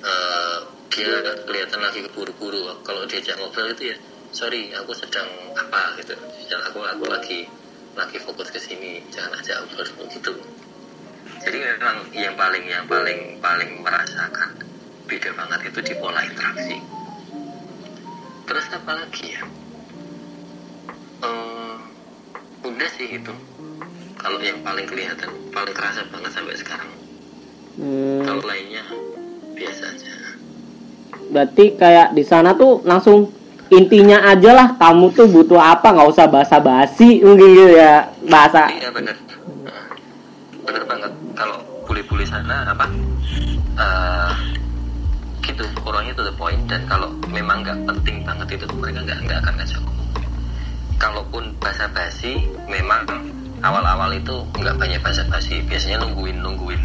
Eh, 0.02 0.58
dia 0.92 1.12
kelihatan 1.48 1.80
lagi 1.80 2.00
keburu-buru. 2.04 2.68
Kalau 2.84 3.08
diajak 3.08 3.36
ngobrol 3.40 3.72
itu 3.72 3.92
ya 3.92 3.96
sorry 4.32 4.72
aku 4.72 4.92
sedang 4.96 5.28
apa 5.56 5.96
gitu. 6.00 6.16
Jangan 6.48 6.72
aku 6.72 6.78
aku 6.84 7.04
lagi 7.08 7.48
lagi 7.92 8.16
fokus 8.16 8.48
ke 8.48 8.60
sini 8.60 9.04
jangan 9.12 9.36
ajak 9.40 9.64
ngobrol 9.64 10.08
gitu. 10.08 10.32
Jadi 11.42 11.58
memang 11.58 12.06
yang 12.14 12.34
paling 12.38 12.64
yang 12.66 12.84
paling 12.86 13.40
paling 13.42 13.70
merasakan 13.82 14.54
beda 15.06 15.30
banget 15.34 15.60
itu 15.68 15.80
di 15.80 15.94
pola 16.00 16.20
interaksi. 16.24 16.76
Terus 18.46 18.66
apa 18.74 18.92
lagi 18.96 19.26
ya 19.32 19.61
udah 22.62 22.88
sih 22.94 23.18
itu 23.18 23.34
kalau 24.22 24.38
yang 24.38 24.62
paling 24.62 24.86
kelihatan 24.86 25.30
paling 25.50 25.74
kerasa 25.74 26.06
banget 26.14 26.30
sampai 26.30 26.54
sekarang. 26.54 26.90
Hmm, 27.74 28.22
kalau 28.22 28.42
lainnya 28.46 28.84
biasa 29.58 29.82
aja. 29.90 30.14
Berarti 31.32 31.64
kayak 31.74 32.14
di 32.14 32.22
sana 32.22 32.54
tuh 32.54 32.84
langsung 32.86 33.34
intinya 33.72 34.22
aja 34.30 34.52
lah 34.52 34.68
kamu 34.76 35.10
tuh 35.16 35.26
butuh 35.26 35.58
apa 35.58 35.90
nggak 35.90 36.10
usah 36.12 36.26
basa-basi 36.30 37.24
mungkin 37.24 37.50
gitu 37.50 37.74
ya 37.74 38.14
bahasa. 38.30 38.70
Iya 38.70 38.94
bener. 38.94 39.16
Bener 40.62 40.82
banget. 40.86 41.12
Kalau 41.34 41.58
bule-bule 41.88 42.22
sana 42.22 42.70
apa? 42.70 42.86
Eh 43.74 44.32
gitu. 45.42 45.66
Orangnya 45.82 46.14
to 46.14 46.22
the 46.22 46.34
point. 46.38 46.62
Dan 46.70 46.86
kalau 46.86 47.10
memang 47.26 47.66
nggak 47.66 47.90
penting 47.90 48.22
banget 48.22 48.60
itu 48.60 48.64
tuh 48.70 48.78
mereka 48.78 49.02
nggak 49.02 49.18
nggak 49.26 49.38
akan 49.42 49.54
ngajak 49.58 49.82
kalaupun 51.02 51.50
basa-basi 51.58 52.46
memang 52.70 53.02
awal-awal 53.58 54.14
itu 54.14 54.46
nggak 54.54 54.78
banyak 54.78 55.02
basa-basi 55.02 55.58
biasanya 55.66 55.98
nungguin 56.06 56.38
nungguin 56.38 56.78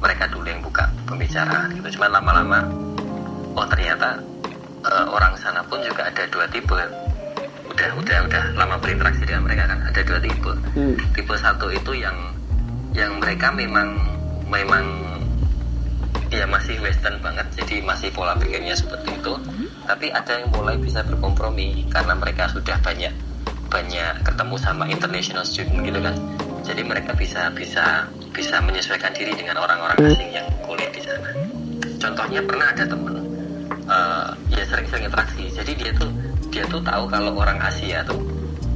mereka 0.00 0.24
dulu 0.32 0.48
yang 0.48 0.64
buka 0.64 0.88
pembicaraan 1.04 1.76
gitu. 1.76 2.00
Cuman 2.00 2.16
lama-lama 2.16 2.58
oh 3.52 3.66
ternyata 3.68 4.16
eh, 4.88 5.06
orang 5.12 5.36
sana 5.36 5.60
pun 5.68 5.76
juga 5.84 6.08
ada 6.08 6.24
dua 6.32 6.48
tipe. 6.48 6.72
Udah 7.68 7.90
udah 8.00 8.18
udah 8.24 8.44
lama 8.56 8.80
berinteraksi 8.80 9.28
dengan 9.28 9.44
mereka 9.44 9.68
kan 9.68 9.84
ada 9.84 10.00
dua 10.00 10.18
tipe. 10.24 10.52
Hmm. 10.72 10.96
tipe 11.12 11.34
satu 11.36 11.68
itu 11.68 11.92
yang 12.00 12.16
yang 12.96 13.20
mereka 13.20 13.52
memang 13.52 13.92
memang 14.48 14.84
ya 16.32 16.48
masih 16.48 16.80
western 16.80 17.20
banget. 17.20 17.44
Jadi 17.60 17.84
masih 17.84 18.08
pola 18.16 18.32
pikirnya 18.40 18.72
seperti 18.72 19.20
itu. 19.20 19.36
Tapi 19.84 20.08
ada 20.16 20.32
yang 20.40 20.48
mulai 20.48 20.80
bisa 20.80 21.04
berkompromi 21.04 21.84
karena 21.92 22.16
mereka 22.16 22.48
sudah 22.48 22.80
banyak 22.80 23.12
banyak 23.70 24.14
ketemu 24.26 24.54
sama 24.58 24.84
international 24.90 25.46
student 25.46 25.80
gitu 25.86 26.02
kan. 26.02 26.14
Jadi 26.66 26.82
mereka 26.84 27.14
bisa 27.14 27.48
bisa 27.54 28.04
bisa 28.34 28.58
menyesuaikan 28.60 29.14
diri 29.14 29.32
dengan 29.32 29.62
orang-orang 29.62 29.96
asing 30.10 30.30
yang 30.34 30.46
kuliah 30.66 30.90
di 30.90 31.00
sana. 31.00 31.30
Contohnya 32.02 32.42
pernah 32.42 32.66
ada 32.74 32.84
temen 32.84 33.14
uh, 33.86 34.34
ya 34.50 34.66
sering-sering 34.66 35.06
interaksi. 35.06 35.46
Jadi 35.54 35.72
dia 35.78 35.90
tuh 35.94 36.10
dia 36.50 36.66
tuh 36.66 36.82
tahu 36.82 37.06
kalau 37.06 37.32
orang 37.38 37.62
Asia 37.62 38.02
tuh 38.02 38.18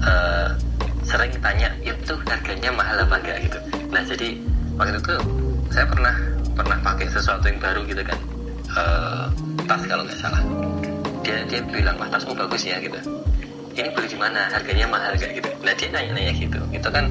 uh, 0.01 0.55
sering 1.05 1.35
tanya 1.43 1.69
itu 1.83 2.15
harganya 2.31 2.71
mahal 2.73 2.97
apa 3.03 3.19
enggak? 3.19 3.39
gitu. 3.51 3.59
Nah 3.91 4.03
jadi 4.07 4.29
waktu 4.79 4.99
itu 5.03 5.15
saya 5.75 5.87
pernah 5.91 6.15
pernah 6.55 6.79
pakai 6.81 7.07
sesuatu 7.11 7.45
yang 7.51 7.59
baru 7.59 7.83
gitu 7.91 8.03
kan. 8.07 8.19
Uh, 8.75 9.27
tas 9.67 9.83
kalau 9.91 10.07
nggak 10.07 10.19
salah. 10.23 10.41
Dia 11.27 11.43
dia 11.51 11.61
bilang 11.67 11.99
wah 11.99 12.09
tasmu 12.09 12.37
bagus 12.37 12.63
ya 12.69 12.79
gitu 12.79 13.25
ini 13.75 13.89
beli 13.91 14.09
di 14.09 14.19
mana 14.19 14.47
harganya 14.51 14.87
mahal 14.87 15.13
gak 15.19 15.31
gitu 15.35 15.51
nah 15.63 15.75
dia 15.75 15.89
nanya-nanya 15.91 16.33
gitu 16.35 16.61
itu 16.71 16.89
kan 16.89 17.05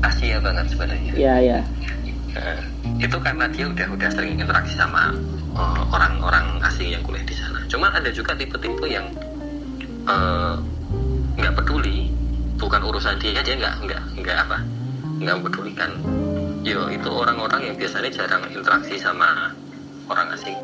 Asia 0.00 0.40
banget 0.40 0.64
sebenarnya 0.72 1.12
Iya, 1.12 1.34
iya. 1.44 1.58
Nah, 2.30 2.62
itu 2.96 3.16
karena 3.20 3.44
dia 3.50 3.66
udah 3.66 3.86
udah 3.90 4.08
sering 4.14 4.38
interaksi 4.38 4.78
sama 4.78 5.12
uh, 5.52 5.82
orang-orang 5.90 6.62
asing 6.62 6.94
yang 6.94 7.02
kuliah 7.02 7.26
di 7.26 7.34
sana. 7.34 7.60
Cuma 7.66 7.90
ada 7.90 8.06
juga 8.14 8.38
tipe-tipe 8.38 8.86
yang 8.86 9.10
uh, 10.06 10.56
nggak 11.34 11.52
peduli, 11.58 12.08
bukan 12.56 12.80
urusan 12.86 13.18
dia 13.18 13.42
dia 13.42 13.58
nggak 13.58 13.74
nggak 13.82 14.02
nggak 14.22 14.36
apa 14.46 14.58
nggak 15.18 15.36
pedulikan. 15.42 15.90
Yo 16.62 16.86
itu 16.86 17.10
orang-orang 17.10 17.72
yang 17.72 17.76
biasanya 17.76 18.10
jarang 18.14 18.46
interaksi 18.46 18.94
sama 18.94 19.50
orang 20.06 20.30
asing. 20.32 20.56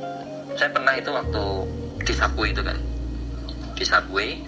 Saya 0.55 0.71
pernah 0.71 0.95
itu 0.95 1.11
waktu 1.11 1.45
di 2.07 2.13
subway 2.15 2.55
itu 2.55 2.63
kan, 2.63 2.79
di 3.75 3.85
subway 3.85 4.39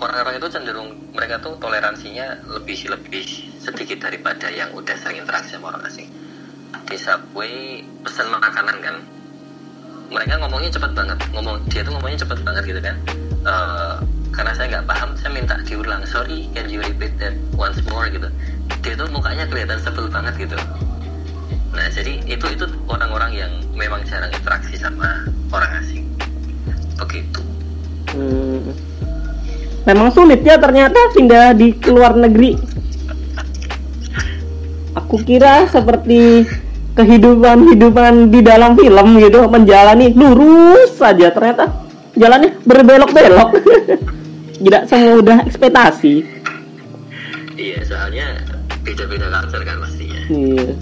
orang-orang 0.00 0.36
itu 0.36 0.48
cenderung 0.52 0.90
mereka 1.16 1.40
tuh 1.40 1.56
toleransinya 1.56 2.36
lebih 2.44 2.92
lebih 2.92 3.24
sedikit 3.60 4.04
daripada 4.04 4.52
yang 4.52 4.68
udah 4.76 4.92
sering 5.00 5.24
interaksi 5.24 5.56
sama 5.56 5.72
orang 5.72 5.84
asing. 5.88 6.08
Di 6.86 6.96
subway 7.00 7.82
pesan 8.04 8.28
makanan 8.30 8.76
kan 8.84 8.96
mereka 10.12 10.38
ngomongnya 10.38 10.70
cepet 10.70 10.92
banget. 10.92 11.18
Ngomong 11.32 11.56
dia 11.72 11.82
tuh 11.82 11.92
ngomongnya 11.96 12.18
cepet 12.22 12.38
banget 12.44 12.62
gitu 12.68 12.80
kan. 12.84 12.96
Eh, 13.46 13.94
karena 14.36 14.52
saya 14.52 14.66
nggak 14.76 14.86
paham 14.86 15.10
saya 15.16 15.30
minta 15.32 15.56
diulang 15.64 16.04
sorry 16.04 16.44
can 16.52 16.68
you 16.68 16.78
repeat 16.84 17.16
that 17.16 17.32
once 17.56 17.80
more? 17.88 18.06
gitu. 18.12 18.28
Dia 18.84 18.94
tuh 18.94 19.08
mukanya 19.10 19.48
kelihatan 19.48 19.80
sebel 19.80 20.06
banget 20.12 20.46
gitu. 20.46 20.56
Nah 21.72 21.88
jadi 21.90 22.20
itu 22.28 22.46
itu 22.52 22.64
orang-orang 22.86 23.32
yang 23.32 23.52
memang 23.72 24.04
jarang 24.04 24.30
interaksi 24.30 24.76
sama 24.76 25.24
orang 25.50 25.72
asing. 25.80 26.04
Begitu. 27.00 27.40
Hmm. 28.12 28.72
Memang 29.86 30.10
sulit 30.10 30.42
ya 30.42 30.58
ternyata 30.58 30.98
pindah 31.14 31.54
di 31.54 31.70
luar 31.86 32.18
negeri. 32.18 32.58
Aku 34.98 35.22
kira 35.22 35.70
seperti 35.70 36.42
kehidupan-hidupan 36.98 38.34
di 38.34 38.40
dalam 38.42 38.74
film 38.74 39.20
gitu, 39.22 39.46
menjalani 39.46 40.10
lurus 40.10 40.96
saja 40.98 41.30
ternyata 41.30 41.70
jalannya 42.18 42.58
berbelok-belok. 42.66 43.50
Tidak 44.66 44.82
semudah 44.88 45.44
ekspektasi. 45.46 46.34
iya 47.56 47.80
soalnya 47.88 48.36
beda-beda 48.84 49.32
culture 49.32 49.64
kan 49.64 49.80
pastinya 49.80 50.20
Iya. 50.28 50.76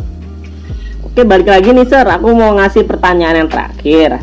Oke 1.07 1.23
balik 1.23 1.47
lagi 1.47 1.71
nih 1.71 1.87
sir, 1.87 2.03
aku 2.03 2.35
mau 2.35 2.59
ngasih 2.59 2.83
pertanyaan 2.89 3.47
yang 3.47 3.51
terakhir. 3.51 4.19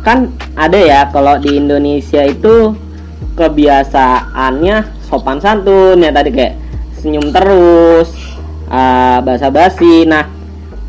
Kan 0.00 0.32
ada 0.56 0.78
ya 0.78 1.00
kalau 1.12 1.36
di 1.36 1.60
Indonesia 1.60 2.24
itu 2.24 2.72
kebiasaannya 3.36 5.04
sopan 5.06 5.38
santun 5.38 6.00
ya 6.00 6.10
tadi 6.10 6.32
kayak 6.32 6.54
senyum 6.98 7.30
terus, 7.30 8.10
uh, 8.72 9.20
basa-basi. 9.22 10.08
Nah, 10.08 10.26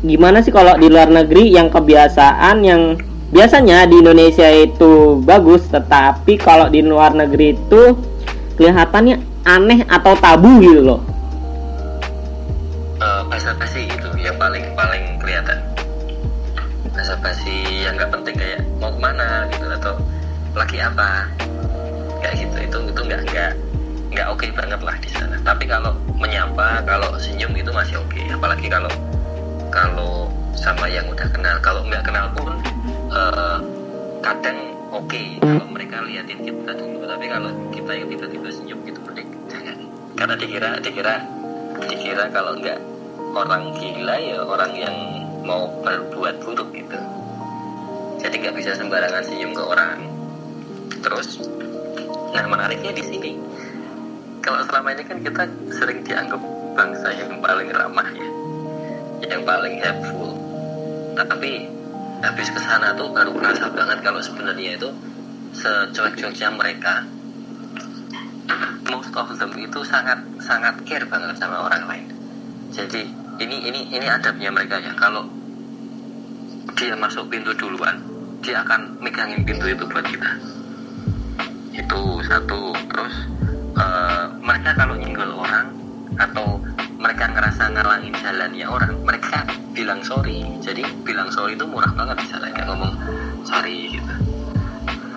gimana 0.02 0.40
sih 0.40 0.50
kalau 0.50 0.74
di 0.80 0.88
luar 0.88 1.12
negeri 1.12 1.52
yang 1.52 1.68
kebiasaan 1.68 2.64
yang 2.64 2.96
biasanya 3.28 3.84
di 3.84 4.00
Indonesia 4.00 4.48
itu 4.48 5.20
bagus, 5.22 5.68
tetapi 5.68 6.40
kalau 6.40 6.66
di 6.72 6.80
luar 6.80 7.12
negeri 7.14 7.54
itu 7.54 7.94
kelihatannya 8.56 9.20
aneh 9.46 9.84
atau 9.86 10.16
tabu 10.18 10.58
gitu 10.64 10.82
loh. 10.82 11.00
Eh, 12.98 13.22
bahasa 13.30 13.54
basi 13.54 13.86
itu 13.86 14.10
yang 14.18 14.34
paling 14.42 14.74
paling 14.74 15.22
kelihatan 15.22 15.54
bahasa 16.90 17.14
basi 17.22 17.86
yang 17.86 17.94
nggak 17.94 18.10
penting 18.10 18.34
kayak 18.34 18.66
mau 18.82 18.90
ke 18.90 18.98
mana 18.98 19.46
gitu 19.54 19.70
atau 19.70 19.94
lagi 20.58 20.82
apa 20.82 21.30
kayak 22.22 22.34
gitu. 22.42 22.56
Itu 22.66 22.78
itu 22.90 23.00
nggak 23.06 23.22
nggak 23.30 23.50
nggak 24.14 24.26
oke 24.32 24.46
banget 24.56 24.80
lah 24.82 24.96
di 24.98 25.08
sana. 25.12 25.36
Tapi 25.42 25.64
kalau 25.68 25.92
menyapa 26.16 26.82
kalau 26.84 27.14
senyum 27.20 27.52
itu 27.54 27.70
masih 27.70 28.00
oke. 28.00 28.20
Apalagi 28.32 28.66
kalau 28.66 28.90
kalau 29.70 30.28
sama 30.56 30.88
yang 30.90 31.06
udah 31.10 31.28
kenal. 31.30 31.56
Kalau 31.62 31.82
nggak 31.86 32.02
kenal 32.02 32.26
pun 32.34 32.52
eh, 33.12 33.58
kadang 34.24 34.58
oke 34.90 35.22
kalau 35.40 35.66
mereka 35.70 36.02
liatin 36.02 36.40
kita 36.42 36.72
dulu. 36.74 37.06
Tapi 37.06 37.26
kalau 37.30 37.50
kita 37.70 37.92
yang 37.94 38.08
tiba-tiba 38.10 38.48
senyum 38.52 38.78
gitu 38.84 39.00
mending 39.04 39.28
karena 40.18 40.34
dikira 40.34 40.70
dikira 40.82 41.14
dikira 41.86 42.26
kalau 42.34 42.58
nggak 42.58 42.82
orang 43.38 43.70
gila 43.78 44.16
ya 44.18 44.42
orang 44.42 44.72
yang 44.74 44.96
mau 45.46 45.70
berbuat 45.86 46.42
buruk 46.42 46.74
gitu. 46.74 46.98
Jadi 48.18 48.34
nggak 48.42 48.56
bisa 48.58 48.74
sembarangan 48.74 49.22
senyum 49.22 49.54
ke 49.54 49.62
orang. 49.62 50.10
Terus 50.98 51.38
nah 52.34 52.44
menariknya 52.44 52.92
di 52.92 53.04
sini. 53.04 53.32
Kalau 54.44 54.64
selama 54.64 54.96
ini 54.96 55.02
kan 55.04 55.18
kita 55.20 55.42
sering 55.72 56.00
dianggap 56.04 56.40
bangsa 56.76 57.08
yang 57.12 57.42
paling 57.42 57.68
ramah 57.74 58.08
ya 58.14 58.28
yang 59.28 59.42
paling 59.44 59.76
helpful. 59.82 60.32
Tapi 61.18 61.66
habis 62.22 62.48
ke 62.50 62.60
sana 62.62 62.94
tuh 62.94 63.10
baru 63.10 63.34
kerasa 63.34 63.68
banget 63.74 63.98
kalau 64.00 64.20
sebenarnya 64.22 64.78
itu 64.78 64.88
secuek-cueknya 65.52 66.48
mereka. 66.54 67.04
Most 68.88 69.12
of 69.12 69.28
them 69.36 69.52
itu 69.60 69.80
sangat 69.84 70.22
sangat 70.40 70.80
care 70.88 71.04
banget 71.04 71.36
sama 71.36 71.66
orang 71.68 71.84
lain. 71.84 72.08
Jadi 72.72 73.04
ini 73.42 73.56
ini 73.68 73.80
ini 73.92 74.06
adabnya 74.08 74.48
mereka 74.48 74.80
ya. 74.80 74.96
Kalau 74.96 75.28
dia 76.78 76.94
masuk 76.94 77.26
pintu 77.26 77.50
duluan 77.58 77.98
dia 78.38 78.62
akan 78.62 79.02
megangin 79.02 79.42
pintu 79.42 79.66
itu 79.66 79.82
buat 79.90 80.06
kita 80.06 80.30
itu 81.78 82.00
satu. 82.26 82.74
Terus 82.90 83.14
eh, 83.78 84.24
mereka 84.42 84.70
kalau 84.74 84.98
nyenggol 84.98 85.30
orang 85.38 85.70
atau 86.18 86.58
mereka 86.98 87.30
ngerasa 87.30 87.70
ngalangin 87.70 88.14
jalannya 88.18 88.66
orang 88.66 88.92
mereka 89.06 89.46
bilang 89.70 90.02
sorry. 90.02 90.42
Jadi 90.58 90.82
bilang 91.06 91.30
sorry 91.30 91.54
itu 91.54 91.64
murah 91.64 91.94
banget 91.94 92.18
di 92.18 92.26
sana 92.26 92.50
kayak 92.50 92.66
ngomong 92.66 92.94
sorry 93.46 93.94
gitu. 93.94 94.14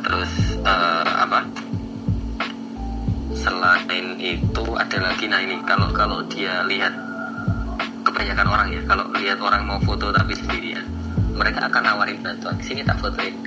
Terus 0.05 0.31
eh, 0.61 1.05
apa? 1.25 1.39
Selain 3.33 4.05
itu 4.21 4.65
ada 4.77 4.97
lagi. 5.01 5.25
Nah 5.25 5.41
ini 5.41 5.57
kalau 5.65 5.89
kalau 5.89 6.21
dia 6.29 6.61
lihat 6.69 6.93
kebanyakan 8.05 8.47
orang 8.49 8.67
ya 8.69 8.81
kalau 8.85 9.05
lihat 9.17 9.39
orang 9.41 9.61
mau 9.65 9.81
foto 9.81 10.13
tapi 10.13 10.33
sendirian 10.37 10.85
mereka 11.33 11.65
akan 11.65 11.81
nawarin 11.81 12.21
bantuan. 12.21 12.53
Sini 12.61 12.85
tak 12.85 13.01
fotoin 13.01 13.33
gitu 13.33 13.40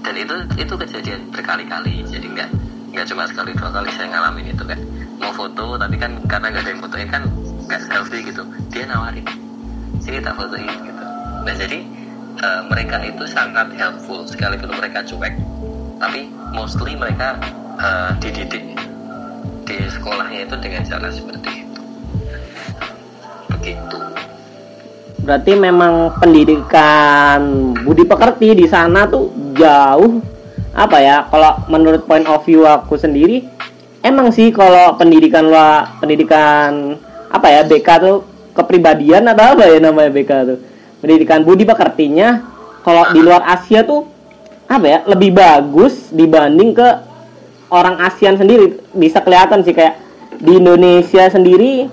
dan 0.00 0.14
itu 0.16 0.36
itu 0.56 0.74
kejadian 0.74 1.20
berkali-kali. 1.32 2.04
Jadi 2.08 2.26
nggak 2.32 2.50
nggak 2.90 3.06
cuma 3.06 3.24
sekali 3.28 3.54
dua 3.54 3.70
kali 3.70 3.90
saya 3.94 4.10
ngalamin 4.10 4.50
itu 4.50 4.64
kan 4.66 4.78
mau 5.20 5.30
foto 5.36 5.78
tapi 5.78 5.94
kan 6.00 6.18
karena 6.26 6.50
nggak 6.50 6.62
ada 6.64 6.70
yang 6.72 6.80
fotoin 6.82 7.08
kan 7.08 7.22
nggak 7.68 7.80
selfie 7.86 8.24
gitu. 8.24 8.42
Dia 8.72 8.88
nawarin 8.88 9.24
sini 10.00 10.18
tak 10.24 10.34
fotoin 10.36 10.66
gitu. 10.66 11.04
Nah 11.44 11.54
jadi 11.54 11.78
eh, 12.40 12.62
mereka 12.72 12.96
itu 13.04 13.24
sangat 13.28 13.68
helpful 13.76 14.24
sekalipun 14.24 14.72
mereka 14.74 15.04
cuek. 15.04 15.34
Tapi 16.00 16.32
mostly 16.56 16.96
mereka 16.96 17.36
eh, 17.76 18.10
dididik 18.18 18.64
di 19.68 19.76
sekolahnya 19.86 20.48
itu 20.48 20.54
dengan 20.58 20.82
cara 20.82 21.08
seperti 21.12 21.50
itu. 21.62 21.82
Begitu. 23.54 23.98
Berarti 25.20 25.52
memang 25.52 26.16
pendidikan 26.16 27.70
budi 27.84 28.08
pekerti 28.08 28.56
di 28.56 28.66
sana 28.66 29.04
tuh 29.06 29.49
jauh 29.60 30.24
apa 30.72 30.96
ya? 31.04 31.28
Kalau 31.28 31.68
menurut 31.68 32.08
point 32.08 32.24
of 32.24 32.40
view 32.48 32.64
aku 32.64 32.96
sendiri, 32.96 33.44
emang 34.00 34.32
sih 34.32 34.48
kalau 34.48 34.96
pendidikan 34.96 35.44
luar 35.44 36.00
pendidikan 36.00 36.96
apa 37.28 37.46
ya 37.52 37.60
BK 37.68 37.88
tuh 38.00 38.16
kepribadian 38.56 39.28
atau 39.28 39.54
apa 39.54 39.68
ya 39.68 39.78
namanya 39.78 40.10
BK 40.10 40.30
tuh? 40.48 40.58
Pendidikan 41.04 41.44
budi 41.44 41.68
pekertinya 41.68 42.40
kalau 42.80 43.12
di 43.12 43.20
luar 43.20 43.44
Asia 43.44 43.84
tuh 43.84 44.08
apa 44.64 44.86
ya? 44.88 44.98
Lebih 45.04 45.36
bagus 45.36 46.08
dibanding 46.08 46.72
ke 46.72 46.88
orang 47.70 48.00
ASEAN 48.00 48.40
sendiri. 48.40 48.80
Bisa 48.96 49.20
kelihatan 49.20 49.62
sih 49.62 49.76
kayak 49.76 50.00
di 50.40 50.56
Indonesia 50.56 51.28
sendiri 51.28 51.86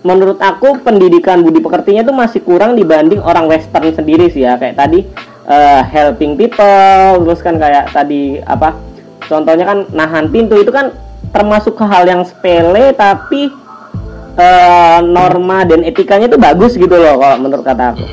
menurut 0.00 0.40
aku 0.40 0.80
pendidikan 0.80 1.44
budi 1.44 1.60
pekertinya 1.60 2.02
tuh 2.02 2.16
masih 2.16 2.40
kurang 2.40 2.72
dibanding 2.72 3.20
orang 3.20 3.44
western 3.46 3.92
sendiri 3.92 4.32
sih 4.32 4.48
ya 4.48 4.56
kayak 4.56 4.76
tadi 4.80 5.04
eh, 5.50 5.82
helping 5.90 6.38
people 6.38 7.26
terus 7.26 7.42
kan 7.42 7.58
kayak 7.58 7.90
tadi 7.90 8.38
apa 8.46 8.78
contohnya 9.26 9.66
kan 9.66 9.78
nahan 9.90 10.30
pintu 10.30 10.62
itu 10.62 10.70
kan 10.70 10.94
termasuk 11.34 11.74
ke 11.74 11.84
hal 11.86 12.06
yang 12.06 12.22
sepele 12.22 12.94
tapi 12.94 13.50
eh, 14.38 14.98
norma 15.02 15.66
dan 15.66 15.82
etikanya 15.82 16.30
itu 16.30 16.38
bagus 16.38 16.78
gitu 16.78 16.94
loh 16.94 17.18
kalau 17.18 17.36
menurut 17.38 17.64
kata 17.66 17.94
aku. 17.94 18.06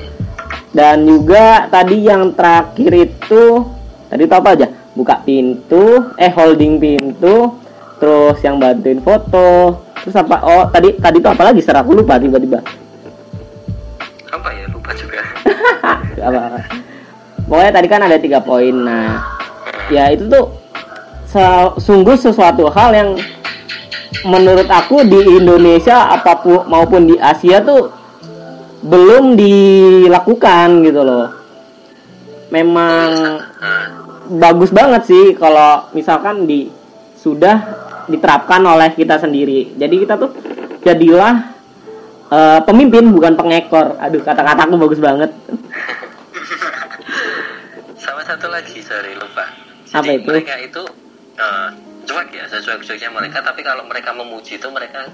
Dan 0.75 1.09
juga 1.09 1.65
tadi 1.73 2.05
yang 2.05 2.37
terakhir 2.37 2.91
itu 2.93 3.65
tadi 4.11 4.21
itu 4.29 4.35
apa 4.35 4.49
aja? 4.53 4.67
Buka 4.93 5.21
pintu 5.21 6.13
eh 6.17 6.29
holding 6.29 6.77
pintu 6.77 7.57
terus 7.97 8.37
yang 8.45 8.61
bantuin 8.61 9.01
foto 9.01 9.81
terus 10.05 10.13
apa 10.13 10.37
oh 10.45 10.69
tadi 10.69 10.93
tadi 11.01 11.17
itu 11.17 11.29
apa 11.29 11.43
lagi? 11.49 11.61
Ser? 11.65 11.77
aku 11.77 11.97
lupa 11.97 12.21
tiba-tiba. 12.21 12.61
Apa 14.29 14.49
ya? 14.53 14.65
Lupa 14.69 14.91
juga. 14.93 15.21
Apa, 16.27 16.39
apa. 16.49 16.59
Pokoknya 17.47 17.71
tadi 17.71 17.87
kan 17.87 18.03
ada 18.03 18.19
tiga 18.19 18.43
poin 18.43 18.75
nah 18.75 19.23
ya 19.87 20.11
itu 20.11 20.27
tuh 20.27 20.67
sungguh 21.79 22.15
sesuatu 22.15 22.67
hal 22.71 22.91
yang 22.95 23.09
menurut 24.25 24.65
aku 24.67 25.03
di 25.05 25.37
Indonesia 25.37 26.09
apa 26.09 26.39
pun 26.39 26.65
maupun 26.65 27.07
di 27.07 27.15
Asia 27.19 27.61
tuh 27.61 27.91
belum 28.81 29.35
dilakukan 29.35 30.67
gitu 30.85 31.01
loh. 31.03 31.27
Memang 32.47 33.09
bagus 34.39 34.71
banget 34.71 35.03
sih 35.07 35.25
kalau 35.35 35.91
misalkan 35.91 36.47
di 36.47 36.71
sudah 37.19 37.59
diterapkan 38.07 38.63
oleh 38.63 38.95
kita 38.95 39.19
sendiri. 39.19 39.75
Jadi 39.75 39.95
kita 40.07 40.15
tuh 40.15 40.31
jadilah 40.81 41.51
eh, 42.31 42.59
pemimpin 42.63 43.11
bukan 43.11 43.35
pengekor. 43.35 43.99
Aduh 43.99 44.23
kata-kataku 44.23 44.79
bagus 44.79 44.99
banget 45.03 45.31
satu 48.27 48.51
lagi 48.51 48.83
sorry 48.83 49.15
lupa. 49.15 49.47
Apa 49.95 50.11
itu? 50.11 50.27
mereka 50.27 50.59
itu 50.59 50.83
eh, 51.39 51.69
cuek 52.03 52.29
ya 52.35 52.45
sesuai 52.51 52.83
cueknya 52.83 53.09
mereka 53.15 53.39
tapi 53.39 53.63
kalau 53.63 53.87
mereka 53.87 54.11
memuji 54.11 54.59
itu 54.59 54.67
mereka 54.67 55.07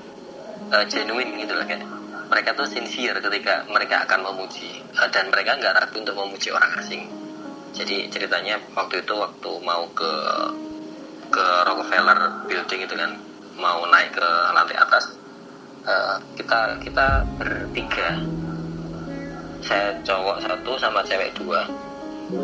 eh, 0.74 0.86
genuine 0.90 1.38
gitu 1.38 1.54
loh 1.54 1.66
kayak 1.70 1.86
mereka 2.34 2.58
tuh 2.58 2.66
sincere 2.66 3.22
ketika 3.22 3.70
mereka 3.70 4.10
akan 4.10 4.34
memuji 4.34 4.84
Eh, 4.94 5.10
dan 5.10 5.26
mereka 5.34 5.58
nggak 5.58 5.74
ragu 5.74 5.98
untuk 5.98 6.14
memuji 6.14 6.54
orang 6.54 6.78
asing. 6.78 7.10
Jadi 7.74 8.06
ceritanya 8.14 8.62
waktu 8.78 9.02
itu 9.02 9.14
waktu 9.18 9.52
mau 9.66 9.90
ke 9.98 10.14
ke 11.34 11.46
Rockefeller 11.66 12.46
Building 12.46 12.82
itu 12.86 12.94
kan 12.94 13.18
mau 13.58 13.82
naik 13.90 14.14
ke 14.14 14.30
lantai 14.54 14.78
atas 14.78 15.18
eh, 15.90 16.16
kita 16.38 16.78
kita 16.86 17.26
bertiga. 17.42 18.22
Saya 19.66 19.98
cowok 20.06 20.46
satu 20.46 20.78
sama 20.78 21.02
cewek 21.02 21.34
dua 21.42 21.66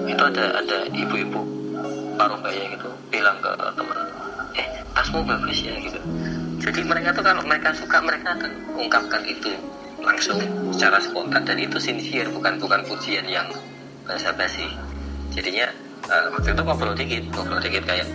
itu 0.10 0.24
ada 0.24 0.46
ada 0.60 0.78
ibu-ibu 0.92 1.42
paruh 2.20 2.40
baya 2.44 2.64
gitu 2.76 2.90
bilang 3.08 3.38
ke 3.40 3.52
teman 3.56 3.98
eh 4.60 4.68
tasmu 4.92 5.24
bagus 5.24 5.64
ya 5.64 5.74
gitu. 5.80 6.00
Jadi 6.60 6.84
mereka 6.84 7.16
tuh 7.16 7.24
kalau 7.24 7.40
mereka 7.48 7.72
suka 7.72 8.04
mereka 8.04 8.36
akan 8.36 8.52
ungkapkan 8.76 9.24
itu 9.24 9.48
langsung 10.04 10.36
secara 10.76 11.00
spontan. 11.00 11.48
Dan 11.48 11.58
itu 11.64 11.80
sincere 11.80 12.28
bukan 12.28 12.60
bukan 12.60 12.84
pujian 12.84 13.24
yang 13.24 13.48
basa 14.04 14.36
basi 14.36 14.68
jadinya 15.32 15.70
eh, 16.10 16.28
waktu 16.34 16.52
itu 16.52 16.62
ngobrol 16.66 16.98
dikit 16.98 17.24
ngobrol 17.32 17.62
dikit 17.64 17.86
kayak 17.88 18.08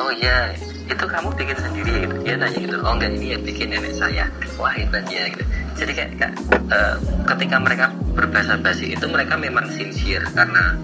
oh 0.00 0.08
iya 0.14 0.54
itu 0.88 1.04
kamu 1.04 1.28
bikin 1.36 1.58
sendiri 1.60 1.92
gitu. 2.08 2.14
Dia 2.24 2.34
nanya 2.40 2.58
gitu 2.58 2.76
oh 2.80 2.92
enggak 2.96 3.12
ini 3.20 3.26
yang 3.36 3.42
bikin 3.44 3.68
nenek 3.68 3.92
saya 3.92 4.24
wah 4.56 4.72
hebat 4.72 5.04
ya 5.12 5.28
gitu. 5.28 5.44
Jadi 5.74 5.92
kayak, 5.92 6.10
kayak, 6.16 6.34
eh, 6.70 6.96
ketika 7.26 7.56
mereka 7.60 7.86
berbahasa 8.14 8.54
basi 8.62 8.94
itu 8.94 9.04
mereka 9.10 9.34
memang 9.34 9.66
sincere 9.74 10.24
karena 10.32 10.78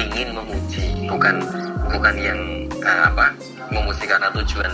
ingin 0.00 0.28
memuji 0.32 1.04
bukan 1.04 1.44
bukan 1.92 2.14
yang 2.16 2.40
eh, 2.80 3.00
apa 3.04 3.36
memuji 3.68 4.04
karena 4.08 4.32
tujuan 4.32 4.72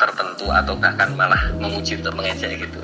tertentu 0.00 0.46
atau 0.48 0.74
bahkan 0.80 1.12
malah 1.12 1.52
memuji 1.60 2.00
untuk 2.00 2.16
mengejek 2.16 2.64
gitu. 2.64 2.80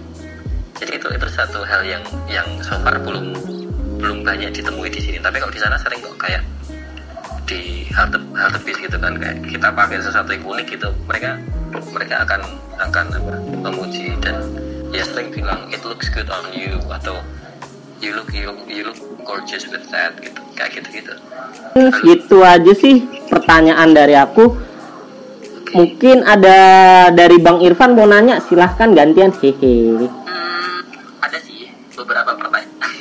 Jadi 0.77 1.01
itu 1.01 1.09
itu 1.09 1.27
satu 1.33 1.65
hal 1.65 1.81
yang 1.89 2.05
yang 2.29 2.45
so 2.61 2.77
far 2.85 3.01
belum 3.01 3.33
belum 3.97 4.21
banyak 4.21 4.53
ditemui 4.53 4.93
di 4.93 5.01
sini. 5.01 5.19
Tapi 5.25 5.41
kalau 5.41 5.49
di 5.49 5.61
sana 5.61 5.81
sering 5.81 6.05
kok 6.05 6.17
kayak 6.21 6.45
di 7.49 7.89
halte 7.97 8.21
halte 8.37 8.59
bis 8.61 8.77
gitu 8.77 9.01
kan 9.01 9.17
kayak 9.17 9.41
kita 9.49 9.73
pakai 9.73 10.05
sesuatu 10.05 10.37
yang 10.37 10.45
unik 10.45 10.67
gitu 10.77 10.89
mereka 11.09 11.41
mereka 11.95 12.15
akan 12.29 12.41
akan 12.77 13.05
apa, 13.17 13.35
memuji. 13.65 14.13
Dan 14.21 14.37
ya 14.93 15.03
sering 15.09 15.33
bilang 15.33 15.73
it 15.73 15.81
looks 15.89 16.13
good 16.13 16.29
on 16.29 16.53
you 16.53 16.77
atau 16.93 17.17
you 18.05 18.13
look 18.13 18.29
you 18.37 18.53
you 18.69 18.85
look 18.85 19.01
gorgeous 19.25 19.65
with 19.73 19.89
that 19.89 20.13
gitu 20.21 20.46
kayak 20.57 20.71
gitu 20.81 20.89
gitu 21.05 21.13
gitu 22.03 22.39
aja 22.41 22.73
sih 22.73 23.05
pertanyaan 23.29 23.93
dari 23.93 24.17
aku 24.17 24.57
mungkin 25.77 26.25
ada 26.25 26.59
dari 27.13 27.37
Bang 27.37 27.61
Irfan 27.61 27.93
mau 27.93 28.09
nanya 28.09 28.41
silahkan 28.41 28.97
gantian 28.97 29.35
hehe 29.45 30.09
Hmm, 30.09 30.81
ada 31.21 31.39
sih 31.43 31.69
beberapa 31.93 32.33
pertanyaan. 32.33 32.73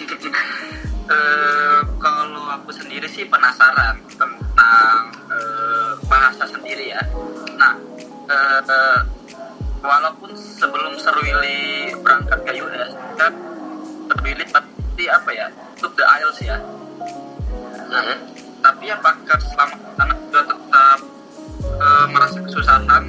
Eh, 1.05 1.81
kalau 2.01 2.49
aku 2.49 2.73
sendiri 2.73 3.05
sih 3.05 3.29
penasaran 3.29 3.93
tentang 4.09 5.13
eh, 5.29 5.93
bahasa 6.09 6.49
sendiri 6.49 6.97
ya. 6.97 7.01
Nah, 7.61 7.77
eh, 8.25 9.01
walaupun 9.85 10.33
sebelum 10.33 10.97
Serwili 10.97 11.93
berangkat 12.01 12.41
ke 12.41 12.57
US, 12.57 12.97
kan 13.21 13.37
Serwili 14.09 14.49
pasti 14.49 15.05
apa 15.05 15.29
ya, 15.29 15.47
took 15.77 15.93
the 15.93 16.01
IELTS 16.01 16.41
ya. 16.41 16.57
Mhm. 17.89 18.17
Tapi 18.65 18.85
apakah 18.89 19.37
selama 19.37 19.75
sana 19.93 20.13
juga 20.17 20.41
tetap 20.49 20.99
eh, 21.65 22.05
merasa 22.09 22.37
kesusahan 22.41 23.03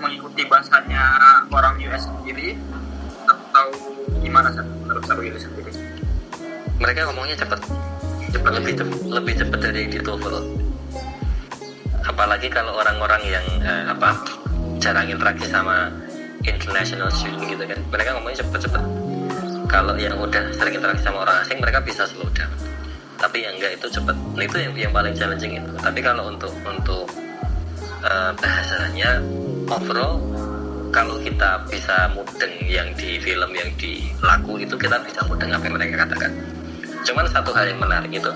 mengikuti 0.00 0.42
bahasanya 0.48 1.04
orang 1.52 1.76
US 1.84 2.08
sendiri? 2.08 2.56
Atau 3.26 3.66
gimana 4.22 4.48
sih 4.54 4.64
menurut 4.64 5.04
Sarwili 5.04 5.40
sendiri? 5.40 5.72
mereka 6.76 7.08
ngomongnya 7.08 7.36
cepet. 7.40 7.60
Cepet? 8.36 8.50
Lebih 8.52 8.72
cepet 8.76 8.98
lebih 9.08 9.34
cepet 9.40 9.58
dari 9.64 9.82
di 9.88 9.98
TOEFL 10.00 10.36
apalagi 12.06 12.48
kalau 12.48 12.78
orang-orang 12.78 13.18
yang 13.28 13.46
eh, 13.60 13.84
apa 13.90 14.14
jarang 14.78 15.10
interaksi 15.10 15.50
sama 15.50 15.90
international 16.46 17.10
student 17.10 17.44
gitu 17.50 17.64
kan. 17.66 17.78
Mereka 17.90 18.08
ngomongnya 18.16 18.46
cepet-cepet. 18.46 18.82
Kalau 19.66 19.98
yang 19.98 20.14
udah 20.16 20.54
sering 20.54 20.78
interaksi 20.78 21.02
sama 21.02 21.26
orang 21.26 21.42
asing 21.42 21.58
mereka 21.58 21.82
bisa 21.82 22.06
slow 22.06 22.30
down 22.30 22.48
tapi 23.16 23.44
yang 23.44 23.54
enggak 23.56 23.76
itu 23.80 23.86
cepet. 23.88 24.16
Nah, 24.16 24.44
itu 24.44 24.56
yang 24.60 24.72
yang 24.76 24.92
paling 24.92 25.14
challenging 25.16 25.58
itu. 25.58 25.72
Tapi 25.80 26.00
kalau 26.04 26.30
untuk 26.30 26.52
untuk 26.64 27.04
eh, 28.04 28.30
bahasanya 28.36 29.20
overall 29.68 30.20
kalau 30.94 31.20
kita 31.20 31.60
bisa 31.68 32.08
mudeng 32.16 32.54
yang 32.64 32.88
di 32.96 33.20
film 33.20 33.50
yang 33.52 33.68
di 33.76 34.08
lagu 34.24 34.56
itu 34.56 34.72
kita 34.78 34.96
bisa 35.04 35.20
mudeng 35.28 35.52
apa 35.52 35.64
yang 35.68 35.76
mereka 35.76 35.94
katakan. 36.06 36.32
Cuman 37.04 37.26
satu 37.28 37.50
hal 37.52 37.68
yang 37.68 37.80
menarik 37.80 38.12
itu 38.12 38.32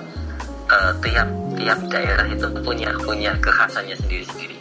eh, 0.69 0.93
tiap 1.05 1.29
tiap 1.57 1.79
daerah 1.89 2.27
itu 2.29 2.47
punya 2.65 2.91
punya 3.05 3.33
kekhasannya 3.41 3.97
sendiri 3.97 4.25
sendiri 4.25 4.61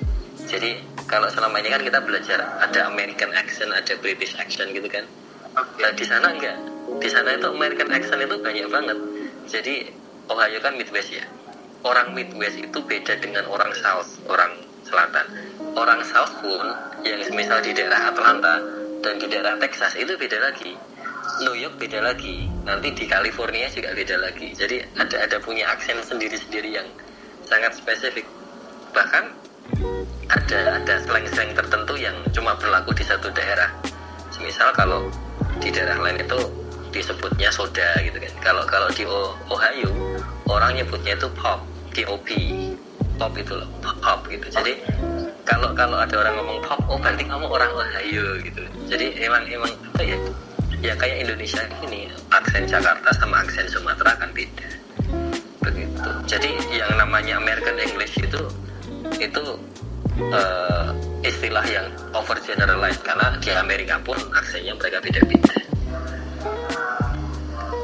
jadi 0.50 0.82
kalau 1.06 1.30
selama 1.30 1.62
ini 1.62 1.70
kan 1.70 1.82
kita 1.86 2.02
belajar 2.02 2.42
ada 2.58 2.90
American 2.90 3.30
accent 3.38 3.70
ada 3.70 3.94
British 4.02 4.34
accent 4.34 4.74
gitu 4.74 4.90
kan. 4.90 5.06
Nah 5.54 5.92
di 5.94 6.06
sana 6.10 6.34
enggak. 6.34 6.58
Di 6.98 7.06
sana 7.06 7.38
itu 7.38 7.54
American 7.54 7.94
accent 7.94 8.18
itu 8.26 8.36
banyak 8.42 8.66
banget. 8.66 8.98
Jadi 9.46 9.76
Ohio 10.30 10.62
kan 10.62 10.78
Midwest 10.78 11.10
ya. 11.10 11.26
Orang 11.82 12.14
Midwest 12.14 12.62
itu 12.62 12.80
beda 12.86 13.18
dengan 13.18 13.50
orang 13.50 13.74
South, 13.82 14.22
orang 14.30 14.54
Selatan. 14.86 15.26
Orang 15.74 16.02
South 16.06 16.34
pun 16.42 16.66
yang 17.06 17.22
misal 17.34 17.62
di 17.62 17.74
daerah 17.74 18.10
Atlanta 18.14 18.62
dan 19.02 19.18
di 19.18 19.28
daerah 19.30 19.58
Texas 19.58 19.98
itu 19.98 20.14
beda 20.18 20.38
lagi. 20.38 20.74
New 21.46 21.56
York 21.56 21.78
beda 21.80 22.04
lagi. 22.04 22.50
Nanti 22.66 22.92
di 22.94 23.06
California 23.06 23.70
juga 23.72 23.96
beda 23.96 24.16
lagi. 24.20 24.52
Jadi 24.54 24.82
ada 24.98 25.18
ada 25.24 25.38
punya 25.40 25.70
aksen 25.72 26.02
sendiri-sendiri 26.04 26.74
yang 26.74 26.88
sangat 27.48 27.78
spesifik. 27.78 28.26
Bahkan 28.92 29.24
ada 30.30 30.60
ada 30.82 30.96
slang-slang 31.06 31.52
tertentu 31.58 31.96
yang 31.98 32.16
cuma 32.36 32.54
berlaku 32.58 32.92
di 32.94 33.06
satu 33.06 33.30
daerah. 33.34 33.70
Misal 34.40 34.72
kalau 34.78 35.12
di 35.60 35.68
daerah 35.68 36.00
lain 36.00 36.22
itu 36.24 36.40
disebutnya 36.90 37.50
soda 37.54 37.90
gitu 38.02 38.18
kan. 38.18 38.34
Kalau 38.42 38.64
kalau 38.66 38.90
di 38.94 39.06
Ohio 39.50 39.90
orang 40.50 40.74
nyebutnya 40.78 41.14
itu 41.16 41.30
pop, 41.38 41.62
T-O-P. 41.94 42.30
Pop 43.20 43.36
itu 43.36 43.54
loh, 43.54 43.68
pop 44.00 44.20
gitu. 44.32 44.48
Jadi 44.48 44.80
kalau 45.44 45.76
kalau 45.76 46.00
ada 46.00 46.16
orang 46.16 46.34
ngomong 46.40 46.60
pop, 46.64 46.80
oh 46.88 46.98
berarti 46.98 47.24
kamu 47.28 47.46
orang 47.46 47.72
Ohio 47.76 48.26
gitu. 48.42 48.64
Jadi 48.88 49.06
emang 49.22 49.44
emang 49.50 49.72
apa 49.94 50.02
ya? 50.04 50.18
Ya 50.80 50.94
kayak 50.96 51.28
Indonesia 51.28 51.60
ini 51.84 52.08
aksen 52.32 52.64
Jakarta 52.64 53.12
sama 53.20 53.44
aksen 53.44 53.68
Sumatera 53.68 54.16
kan 54.16 54.32
beda. 54.32 54.70
Begitu. 55.60 56.10
Jadi 56.24 56.52
yang 56.72 56.96
namanya 56.96 57.36
American 57.36 57.76
English 57.76 58.16
itu 58.16 58.42
itu 59.20 59.44
eh, 60.32 60.88
istilah 61.28 61.66
yang 61.68 61.88
over 62.16 62.40
generalized 62.40 63.04
karena 63.04 63.36
di 63.44 63.52
Amerika 63.52 64.00
pun 64.00 64.16
aksennya 64.32 64.72
mereka 64.80 65.04
beda-beda. 65.04 65.69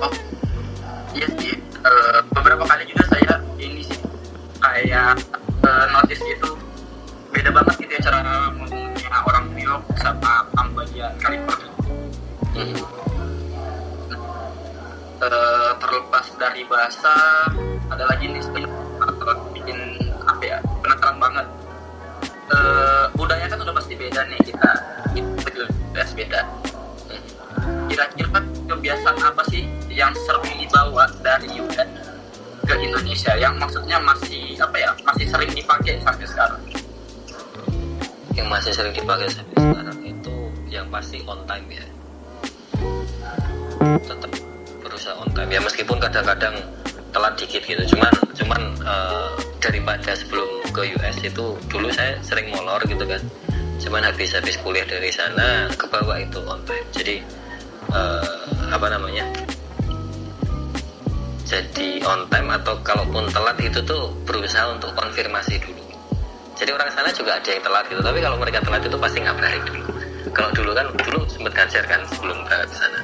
Oh, 0.05 0.13
iya 1.17 1.25
sih. 1.41 1.57
Eh, 1.85 2.19
beberapa 2.33 2.61
kali 2.65 2.85
juga 2.85 3.05
saya 3.09 3.41
ini 3.57 3.81
sih 3.85 3.97
kayak 4.61 5.17
uh, 5.65 5.85
notice 5.93 6.21
itu 6.25 6.49
beda 7.29 7.49
banget 7.53 7.73
gitu 7.85 7.91
ya 7.97 8.01
cara 8.09 8.17
ngomongnya 8.25 8.89
orang 9.25 9.45
New 9.53 9.65
York 9.65 9.85
sama 9.97 10.45
bagian 10.73 11.13
California. 11.17 11.71
Hmm. 12.53 12.77
Uh, 15.25 15.71
terlepas 15.81 16.25
dari 16.37 16.61
bahasa, 16.69 17.13
ada 17.89 18.03
lagi 18.05 18.29
nih 18.29 18.41
penasaran 19.01 19.39
bikin 19.55 19.77
apa 20.25 20.43
ya 20.43 20.57
penasaran 20.83 21.17
banget. 21.17 21.47
Uh, 22.53 23.09
budaya 23.17 23.49
kan 23.49 23.57
udah 23.57 23.73
pasti 23.73 23.97
beda 23.97 24.21
nih 24.29 24.41
kita, 24.45 24.71
itu 25.17 25.61
jelas 25.93 26.11
beda. 26.13 26.41
Kira-kira 27.91 28.39
kebiasaan 28.69 29.17
apa 29.21 29.41
sih 29.51 29.63
yang 29.91 30.11
sering 30.27 30.55
dibawa 30.59 31.07
dari 31.23 31.49
US 31.61 31.89
ke 32.65 32.75
Indonesia? 32.77 33.33
Yang 33.37 33.53
maksudnya 33.61 33.97
masih 34.03 34.59
apa 34.59 34.75
ya 34.77 34.89
masih 35.05 35.25
sering 35.29 35.51
dipakai 35.53 35.99
sampai 36.03 36.25
sekarang? 36.27 36.61
yang 38.35 38.51
masih 38.51 38.71
sering 38.75 38.91
dipakai 38.91 39.31
sampai 39.31 39.57
sekarang 39.57 39.99
itu 40.03 40.35
yang 40.67 40.85
pasti 40.91 41.23
on 41.23 41.39
time 41.47 41.67
ya. 41.71 41.85
Tetap 44.03 44.31
berusaha 44.83 45.15
on 45.17 45.31
time 45.31 45.49
ya 45.49 45.61
meskipun 45.63 45.97
kadang-kadang 46.03 46.55
telat 47.15 47.33
dikit 47.39 47.63
gitu. 47.63 47.95
Cuman 47.95 48.13
cuman 48.35 48.61
uh, 48.83 49.31
daripada 49.63 50.11
sebelum 50.13 50.45
ke 50.75 50.93
US 50.99 51.15
itu 51.23 51.55
dulu 51.71 51.87
saya 51.89 52.19
sering 52.21 52.51
molor 52.51 52.83
gitu 52.85 53.07
kan. 53.07 53.23
Cuman 53.79 54.03
habis 54.03 54.35
habis 54.35 54.59
kuliah 54.59 54.83
dari 54.83 55.09
sana 55.09 55.71
ke 55.71 55.87
bawah 55.87 56.19
itu 56.19 56.43
on 56.43 56.59
time. 56.67 56.85
Jadi 56.91 57.23
uh, 57.91 58.25
apa 58.71 58.87
namanya? 58.89 59.25
Jadi 61.45 62.01
on 62.01 62.25
time 62.33 62.49
atau 62.57 62.73
kalaupun 62.81 63.29
telat 63.29 63.57
itu 63.61 63.77
tuh 63.85 64.09
berusaha 64.25 64.65
untuk 64.73 64.89
konfirmasi 64.97 65.61
dulu. 65.61 65.83
Jadi 66.55 66.71
orang 66.71 66.89
sana 66.89 67.11
juga 67.13 67.37
ada 67.37 67.49
yang 67.51 67.61
telat 67.61 67.85
gitu 67.91 68.01
tapi 68.01 68.19
kalau 68.23 68.37
mereka 68.39 68.59
telat 68.63 68.81
itu 68.81 68.97
pasti 68.97 69.19
ngabarin 69.21 69.63
dulu. 69.67 69.85
Kalau 70.33 70.49
dulu 70.57 70.71
kan 70.73 70.87
dulu 71.05 71.19
sempat 71.29 71.53
ngajar 71.53 71.83
kan 71.85 72.01
sebelum 72.09 72.37
berangkat 72.49 72.69
ke 72.71 72.77
sana. 72.81 72.99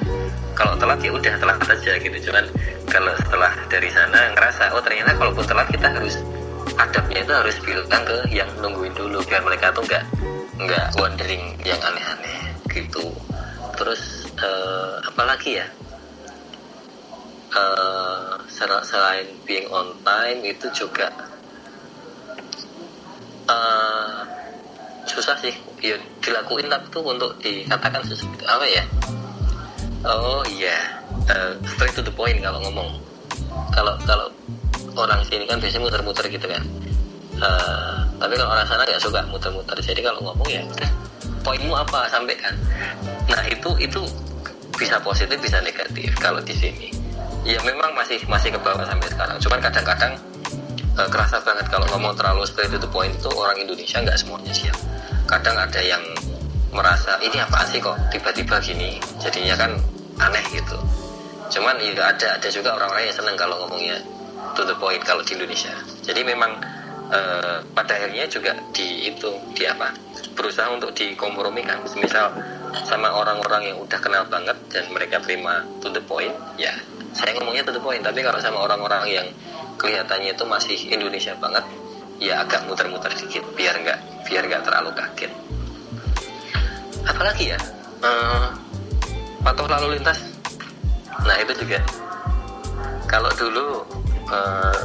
Kalau 0.58 0.74
telat 0.76 0.98
ya 1.00 1.10
udah 1.14 1.34
telat 1.38 1.58
saja 1.64 1.92
gitu. 2.02 2.16
Cuman 2.28 2.44
kalau 2.90 3.12
setelah 3.22 3.52
dari 3.70 3.88
sana 3.94 4.20
ngerasa 4.34 4.62
oh 4.74 4.82
ternyata 4.82 5.14
kalaupun 5.14 5.44
telat 5.46 5.68
kita 5.70 5.88
harus 5.92 6.14
adabnya 6.76 7.18
itu 7.22 7.32
harus 7.32 7.56
bilang 7.62 8.04
ke 8.04 8.16
yang 8.32 8.50
nungguin 8.58 8.92
dulu 8.96 9.20
biar 9.28 9.42
mereka 9.44 9.70
tuh 9.70 9.84
nggak 9.86 10.04
nggak 10.58 10.86
wondering 10.98 11.54
yang 11.62 11.78
aneh-aneh 11.78 12.58
gitu. 12.72 13.12
Terus 13.78 14.21
uh, 14.42 14.98
apa 15.02 15.22
lagi 15.24 15.62
ya? 15.62 15.66
Uh, 17.52 18.40
selain 18.82 19.28
being 19.44 19.68
on 19.68 19.92
time 20.00 20.40
itu 20.40 20.66
juga 20.72 21.12
uh, 23.46 24.24
susah 25.06 25.36
sih. 25.38 25.54
Ya 25.82 25.98
dilakuin 26.22 26.70
tapi 26.70 26.86
tuh 26.94 27.02
untuk 27.02 27.34
dikatakan 27.42 28.02
susah 28.06 28.26
itu 28.30 28.44
apa 28.46 28.66
ya? 28.66 28.84
Oh 30.06 30.42
iya. 30.50 31.02
Uh, 31.30 31.54
straight 31.74 31.94
to 31.94 32.02
the 32.02 32.14
point 32.14 32.38
kalau 32.42 32.58
ngomong. 32.66 32.98
Kalau 33.72 33.94
kalau 34.08 34.26
orang 34.96 35.20
sini 35.28 35.44
kan 35.48 35.60
biasanya 35.60 35.86
muter-muter 35.86 36.24
gitu 36.28 36.46
kan. 36.48 36.62
Uh, 37.42 38.06
tapi 38.22 38.38
kalau 38.38 38.54
orang 38.54 38.66
sana 38.66 38.82
nggak 38.86 39.02
suka 39.02 39.20
muter-muter. 39.28 39.76
Jadi 39.82 40.00
kalau 40.00 40.20
ngomong 40.24 40.48
ya 40.48 40.62
poinmu 41.42 41.74
apa 41.74 42.06
sampai 42.08 42.38
kan? 42.38 42.54
Nah 43.28 43.42
itu 43.50 43.70
itu 43.82 44.02
bisa 44.82 44.98
positif 44.98 45.38
bisa 45.38 45.62
negatif. 45.62 46.10
Kalau 46.18 46.42
di 46.42 46.50
sini 46.50 46.90
ya 47.46 47.58
memang 47.62 47.94
masih 47.94 48.18
masih 48.26 48.50
ke 48.50 48.58
bawah 48.58 48.82
sampai 48.82 49.06
sekarang. 49.06 49.38
Cuman 49.38 49.58
kadang-kadang 49.62 50.12
uh, 50.98 51.06
kerasa 51.06 51.38
banget 51.46 51.70
kalau 51.70 51.86
ngomong 51.94 52.18
terlalu 52.18 52.42
straight 52.42 52.74
to 52.74 52.82
the 52.82 52.90
point 52.90 53.14
itu 53.14 53.30
orang 53.30 53.54
Indonesia 53.62 54.02
nggak 54.02 54.18
semuanya 54.18 54.50
siap. 54.50 54.74
Kadang 55.30 55.54
ada 55.54 55.78
yang 55.78 56.02
merasa 56.74 57.14
ini 57.22 57.38
apa 57.38 57.62
sih 57.70 57.78
kok 57.78 57.94
tiba-tiba 58.10 58.58
gini? 58.58 58.98
Jadinya 59.22 59.54
kan 59.54 59.70
aneh 60.18 60.44
gitu. 60.50 60.78
Cuman 61.54 61.78
ya 61.78 62.10
ada 62.10 62.42
ada 62.42 62.48
juga 62.50 62.74
orang-orang 62.74 63.06
yang 63.06 63.16
seneng 63.16 63.36
kalau 63.38 63.54
ngomongnya 63.62 64.02
to 64.58 64.66
the 64.66 64.74
point 64.82 65.00
kalau 65.06 65.22
di 65.22 65.38
Indonesia. 65.38 65.72
Jadi 66.02 66.26
memang 66.26 66.58
uh, 67.14 67.62
pada 67.70 67.94
akhirnya 67.94 68.26
juga 68.26 68.58
di 68.74 69.14
itu 69.14 69.30
di 69.54 69.62
apa 69.62 69.94
berusaha 70.32 70.68
untuk 70.72 70.92
dikompromikan. 70.96 71.84
Misal 71.96 72.32
sama 72.88 73.12
orang-orang 73.12 73.72
yang 73.72 73.78
udah 73.80 73.98
kenal 74.00 74.24
banget 74.28 74.56
dan 74.72 74.88
mereka 74.90 75.20
terima 75.20 75.64
to 75.84 75.92
the 75.92 76.00
point 76.00 76.32
ya 76.56 76.72
saya 77.12 77.36
ngomongnya 77.36 77.62
to 77.68 77.72
the 77.76 77.82
point. 77.82 78.00
Tapi 78.00 78.24
kalau 78.24 78.40
sama 78.40 78.64
orang-orang 78.64 79.04
yang 79.08 79.26
kelihatannya 79.76 80.32
itu 80.32 80.44
masih 80.48 80.78
Indonesia 80.88 81.36
banget 81.36 81.64
ya 82.22 82.40
agak 82.44 82.64
muter-muter 82.68 83.12
dikit 83.18 83.44
biar 83.58 83.76
nggak 83.82 83.98
biar 84.28 84.42
nggak 84.48 84.62
terlalu 84.64 84.90
kaget. 84.96 85.32
Apalagi 87.04 87.44
ya? 87.52 87.58
Uh, 88.02 88.46
patuh 89.44 89.68
lalu 89.68 89.98
lintas. 89.98 90.18
Nah 91.22 91.36
itu 91.38 91.52
juga. 91.60 91.78
Kalau 93.10 93.28
dulu 93.36 93.84
uh, 94.32 94.80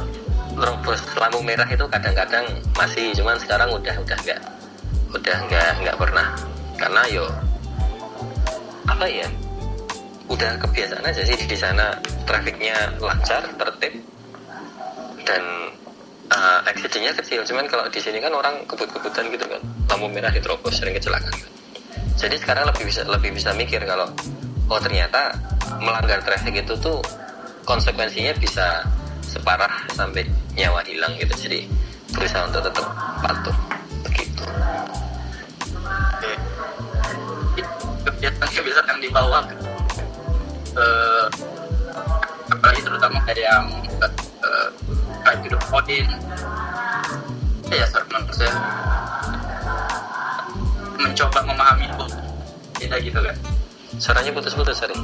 lampu 1.16 1.38
merah 1.40 1.68
itu 1.70 1.86
kadang-kadang 1.88 2.44
masih 2.76 3.14
cuman 3.16 3.38
sekarang 3.40 3.70
udah 3.72 3.94
udah 4.04 4.18
nggak 4.26 4.40
udah 5.12 5.36
nggak 5.48 5.70
nggak 5.84 5.96
pernah. 5.96 6.26
Karena 6.78 7.02
yo 7.10 7.26
apa 8.88 9.06
ya? 9.08 9.28
Udah 10.28 10.60
kebiasaan 10.60 11.04
aja 11.04 11.22
sih 11.24 11.36
di 11.48 11.56
sana. 11.56 11.96
Trafiknya 12.28 12.92
lancar 13.00 13.40
tertib 13.56 14.04
dan 15.24 15.42
uh, 16.32 16.60
accidentnya 16.68 17.16
kecil. 17.16 17.40
Cuman 17.44 17.64
kalau 17.66 17.88
di 17.88 18.00
sini 18.00 18.20
kan 18.20 18.32
orang 18.36 18.64
kebut-kebutan 18.68 19.32
gitu 19.32 19.46
kan. 19.48 19.60
Lampu 19.88 20.06
merah 20.12 20.32
diterobos 20.32 20.76
sering 20.76 20.96
kecelakaan 20.96 21.32
kan. 21.32 21.52
jadi 22.18 22.34
sekarang 22.34 22.66
lebih 22.66 22.90
bisa 22.90 23.06
lebih 23.06 23.30
bisa 23.30 23.54
mikir 23.54 23.78
kalau 23.86 24.10
oh 24.66 24.80
ternyata 24.82 25.38
melanggar 25.78 26.18
traffic 26.26 26.66
itu 26.66 26.74
tuh 26.82 26.98
konsekuensinya 27.62 28.34
bisa 28.42 28.82
separah 29.22 29.86
sampai 29.94 30.26
nyawa 30.58 30.82
hilang 30.84 31.14
gitu. 31.16 31.48
Jadi 31.48 31.64
berusaha 32.12 32.50
untuk 32.50 32.66
tetap 32.68 32.84
patuh 33.22 33.77
kebiasaan 38.46 38.86
yang 38.94 39.00
dibawa 39.02 39.38
uh, 40.78 41.26
apalagi 42.54 42.80
terutama 42.86 43.18
kayak 43.26 43.42
yang 43.42 43.66
uh, 44.02 44.68
kayak 45.26 45.38
hidup 45.44 45.60
Odin. 45.74 46.06
Ya 47.68 47.84
menurut 48.08 48.32
saya 48.32 48.54
mencoba 50.96 51.38
memahami 51.44 51.84
itu 51.84 52.06
tidak 52.80 52.98
gitu 53.04 53.20
kan. 53.20 53.36
Suaranya 53.98 54.30
putus-putus 54.32 54.78
sering 54.78 55.02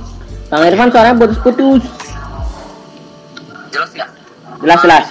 Bang 0.48 0.64
Irfan 0.64 0.88
suaranya 0.88 1.16
putus-putus. 1.18 1.84
Jelas 3.74 3.90
nggak? 3.92 4.10
Jelas 4.62 4.78
jelas. 4.80 5.04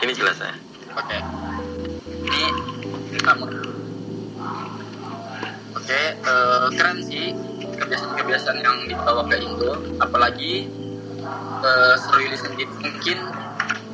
Ini 0.00 0.12
jelas 0.16 0.36
ya. 0.38 0.52
Oke. 0.92 1.08
Okay. 1.08 1.20
ini 3.12 3.20
kamu 3.20 3.71
oke 5.82 6.02
uh, 6.22 6.70
keren 6.78 7.02
sih. 7.02 7.34
Kebiasaan-kebiasaan 7.74 8.62
yang 8.62 8.78
dibawa 8.86 9.26
ke 9.26 9.42
Indo. 9.42 9.74
Apalagi 9.98 10.70
uh, 11.66 11.98
Serwili 11.98 12.38
sendiri. 12.38 12.70
Mungkin 12.78 13.18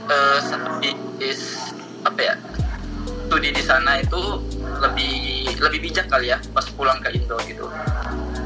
uh, 0.05 0.38
seperti 0.44 0.92
is, 1.24 1.72
apa 2.05 2.20
ya 2.20 2.35
studi 3.29 3.53
di 3.53 3.61
sana 3.61 4.01
itu 4.01 4.40
lebih 4.81 5.48
lebih 5.61 5.88
bijak 5.88 6.09
kali 6.09 6.33
ya 6.33 6.40
pas 6.53 6.64
pulang 6.77 7.01
ke 7.01 7.12
Indo 7.16 7.37
gitu. 7.48 7.68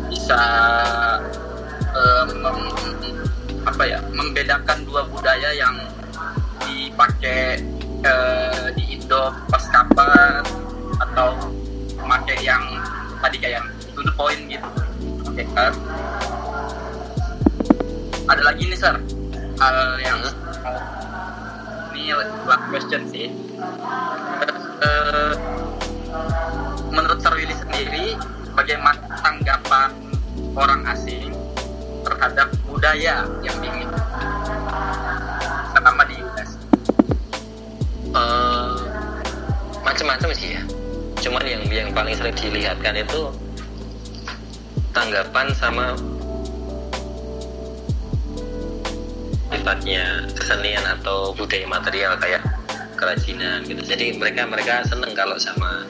Bisa 0.07 0.39
mem, 2.33 2.59
apa 3.63 3.83
ya 3.85 3.99
membedakan 4.11 4.83
dua 4.87 5.07
budaya 5.07 5.55
yang 5.55 5.77
dipakai 6.63 7.63
uh, 8.07 8.71
di 8.75 8.99
Indo 8.99 9.35
pas 9.51 9.65
kapan 9.71 10.43
atau 10.99 11.37
memakai 12.03 12.43
yang 12.43 12.63
tadi 13.23 13.37
kayak 13.39 13.63
to 13.95 14.03
the 14.03 14.13
point 14.19 14.43
gitu. 14.51 14.67
Oke 15.31 15.41
okay, 15.41 15.47
kan 15.55 15.73
ada 18.29 18.43
lagi 18.43 18.67
nih 18.67 18.79
sir 18.79 18.95
hal 19.63 19.79
yang 20.03 20.19
ini 21.95 22.13
last 22.47 22.65
question 22.69 23.07
sih. 23.07 23.31
Uh, 24.83 25.39
menurut 26.91 27.23
Sir 27.23 27.33
Willy 27.39 27.55
sendiri 27.55 28.19
bagaimana 28.59 28.99
tanggapan 29.23 29.95
orang 30.59 30.83
asing 30.91 31.31
terhadap 32.03 32.51
budaya 32.67 33.25
yang 33.47 33.57
dimiliki 33.63 34.03
selama 35.73 36.03
di 36.11 36.17
US 36.21 36.51
uh, 38.13 38.75
macam-macam 39.87 40.29
sih 40.35 40.59
ya 40.59 40.63
cuman 41.23 41.45
yang 41.47 41.63
yang 41.71 41.89
paling 41.95 42.19
sering 42.19 42.35
dilihatkan 42.35 42.99
itu 42.99 43.31
tanggapan 44.91 45.47
sama 45.55 45.95
sifatnya 49.55 50.27
kesenian 50.35 50.83
atau 50.99 51.31
budaya 51.39 51.63
material 51.71 52.19
kayak 52.19 52.43
kerajinan 52.99 53.63
gitu. 53.63 53.79
Jadi 53.87 54.19
mereka 54.19 54.43
mereka 54.51 54.83
seneng 54.83 55.15
kalau 55.15 55.39
sama 55.39 55.87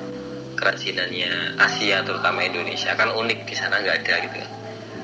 kerajinannya 0.60 1.56
Asia 1.56 2.04
terutama 2.04 2.44
Indonesia. 2.44 2.92
Kan 2.92 3.16
unik 3.16 3.48
di 3.48 3.54
sana 3.56 3.80
nggak 3.80 3.96
ada 4.04 4.14
gitu. 4.28 4.38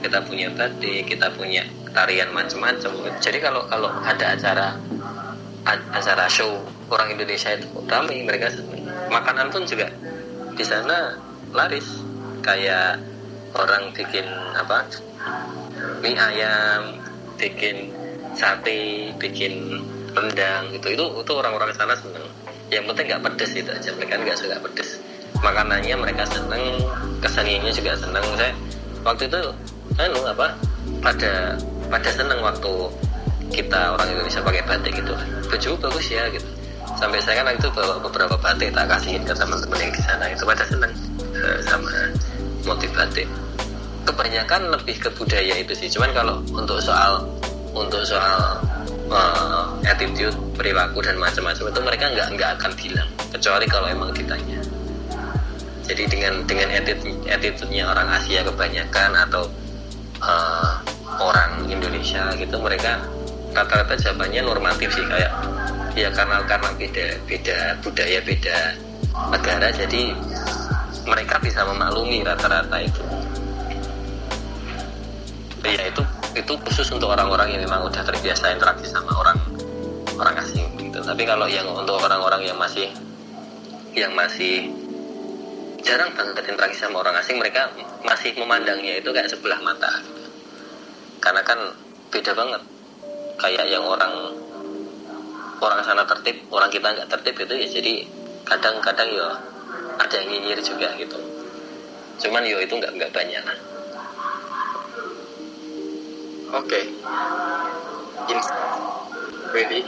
Kita 0.04 0.18
punya 0.28 0.52
batik 0.52 1.08
kita 1.08 1.32
punya 1.32 1.64
tarian 1.96 2.28
macam-macam. 2.36 2.92
Jadi 3.18 3.38
kalau 3.40 3.64
kalau 3.72 3.88
ada 4.04 4.36
acara 4.36 4.76
acara 5.68 6.28
show 6.28 6.60
orang 6.92 7.16
Indonesia 7.16 7.56
itu 7.56 7.66
ramai 7.88 8.20
mereka 8.20 8.52
seneng. 8.52 8.84
Makanan 9.08 9.48
pun 9.48 9.64
juga 9.64 9.88
di 10.58 10.66
sana 10.66 11.14
laris. 11.54 11.86
Kayak 12.42 12.98
orang 13.54 13.94
bikin 13.94 14.26
apa? 14.58 14.82
Mie 16.02 16.18
ayam 16.18 16.98
bikin 17.38 17.94
sate 18.34 19.14
bikin 19.14 19.78
rendang 20.18 20.74
gitu. 20.74 20.98
Itu 20.98 21.04
itu 21.22 21.32
orang-orang 21.32 21.70
sana 21.78 21.94
seneng. 21.94 22.26
Yang 22.74 22.90
penting 22.92 23.06
nggak 23.14 23.22
pedes 23.30 23.52
itu 23.54 23.70
aja. 23.70 23.90
Mereka 23.94 24.18
nggak 24.18 24.36
suka 24.36 24.58
pedes. 24.58 24.98
Makanannya 25.38 25.94
mereka 25.94 26.26
seneng 26.26 26.82
keseniannya 27.22 27.70
juga 27.70 27.94
seneng. 27.94 28.26
Saya 28.34 28.52
waktu 29.06 29.30
itu 29.30 29.40
anu 30.02 30.20
apa? 30.26 30.58
Pada 30.98 31.54
pada 31.86 32.10
seneng 32.10 32.42
waktu 32.42 32.72
kita 33.54 33.94
orang 33.94 34.10
Indonesia 34.10 34.42
pakai 34.42 34.62
batik 34.66 34.92
gitu. 34.98 35.14
Baju 35.46 35.70
bagus 35.78 36.10
ya 36.10 36.26
gitu 36.34 36.57
sampai 36.98 37.22
saya 37.22 37.46
kan 37.46 37.54
itu 37.54 37.70
bawa 37.70 38.02
beberapa 38.02 38.34
batik 38.42 38.74
tak 38.74 38.90
kasihin 38.90 39.22
ke 39.22 39.30
teman-teman 39.32 39.78
yang 39.78 39.92
di 39.94 40.02
sana. 40.02 40.24
Itu 40.34 40.42
pada 40.42 40.64
seneng 40.66 40.92
uh, 41.38 41.58
sama 41.62 41.92
motif 42.66 42.90
batik. 42.92 43.28
Kebanyakan 44.02 44.74
lebih 44.74 44.96
ke 44.98 45.08
budaya 45.14 45.54
itu 45.54 45.72
sih. 45.78 45.88
Cuman 45.88 46.11
kalau 46.11 46.42
untuk 46.50 46.82
soal 46.82 47.22
untuk 47.70 48.02
soal 48.02 48.58
uh, 49.14 49.70
attitude 49.87 50.34
perilaku 50.58 50.98
dan 50.98 51.14
macam-macam 51.22 51.70
itu 51.70 51.80
mereka 51.80 52.04
nggak 52.11 52.28
nggak 52.34 52.50
akan 52.58 52.72
bilang. 52.74 53.08
Kecuali 53.30 53.66
kalau 53.70 53.87
emang 53.87 54.11
ditanya. 54.11 54.58
Jadi 55.88 56.04
dengan 56.04 56.44
dengan 56.44 56.68
attitude-nya 57.32 57.88
orang 57.88 58.12
Asia 58.12 58.44
kebanyakan 58.44 59.11
atau 59.24 59.48
uh, 60.20 60.76
orang 61.16 61.64
Indonesia 61.70 62.28
gitu 62.37 62.61
mereka 62.61 63.00
rata-rata 63.56 63.96
jawabannya 63.96 64.44
normatif 64.44 64.92
sih. 64.92 65.04
Kayak 65.08 65.32
ya 65.98 66.11
karena 66.14 66.38
karena 66.46 66.70
beda 66.78 67.06
beda 67.26 67.58
budaya 67.82 68.18
beda 68.22 68.58
negara 69.34 69.68
jadi 69.74 70.14
mereka 71.08 71.40
bisa 71.42 71.66
memaklumi 71.66 72.22
rata-rata 72.22 72.78
itu. 72.78 73.02
Ya 75.66 75.84
itu 75.84 76.02
itu 76.32 76.52
khusus 76.64 76.88
untuk 76.94 77.12
orang-orang 77.12 77.52
yang 77.52 77.66
memang 77.66 77.84
udah 77.90 78.00
terbiasa 78.06 78.54
interaksi 78.54 78.88
sama 78.88 79.11
orang 79.18 79.38
orang 80.16 80.38
asing 80.38 80.64
gitu. 80.78 81.02
Tapi 81.02 81.22
kalau 81.26 81.50
yang 81.50 81.66
untuk 81.74 81.98
orang-orang 81.98 82.46
yang 82.46 82.56
masih 82.56 82.88
yang 83.92 84.14
masih 84.14 84.70
jarang 85.82 86.14
banget 86.14 86.46
interaksi 86.46 86.78
sama 86.78 87.02
orang 87.02 87.18
asing 87.18 87.42
mereka 87.42 87.68
masih 88.06 88.32
memandangnya 88.38 89.02
itu 89.02 89.11
kayak 89.11 89.30
sebelah 89.30 89.58
mata 89.61 89.90
gitu. 90.04 90.30
karena 91.18 91.42
kan 91.42 91.58
beda 92.14 92.32
banget. 92.38 92.62
Kayak 93.38 93.66
yang 93.70 93.84
orang 93.87 94.34
orang 95.60 95.82
sana 95.82 96.06
tertib 96.06 96.46
orang 96.54 96.70
kita 96.70 96.86
nggak 96.86 97.08
tertib 97.10 97.34
itu 97.42 97.54
ya 97.54 97.68
jadi 97.68 97.94
kadang-kadang 98.46 99.10
ya 99.12 99.28
ada 99.98 100.14
yang 100.22 100.28
nyinyir 100.30 100.60
juga 100.62 100.94
gitu. 100.96 101.18
Cuman 102.22 102.46
yo 102.46 102.62
itu 102.62 102.74
nggak 102.78 102.94
nggak 102.94 103.12
banyak. 103.12 103.44
Oke. 106.48 106.64
Okay. 106.64 106.84
really 109.48 109.80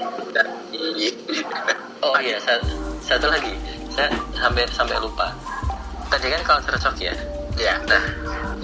oh 2.05 2.17
iya 2.17 2.41
satu, 2.41 2.97
satu 3.05 3.29
lagi. 3.29 3.53
Saya 3.93 4.09
sampai 4.37 4.65
sampai 4.73 4.97
lupa. 4.97 5.29
Tadi 6.09 6.33
kan 6.33 6.43
culture 6.45 6.79
shock 6.81 6.97
ya? 6.97 7.13
Ya 7.61 7.77
nah 7.85 8.01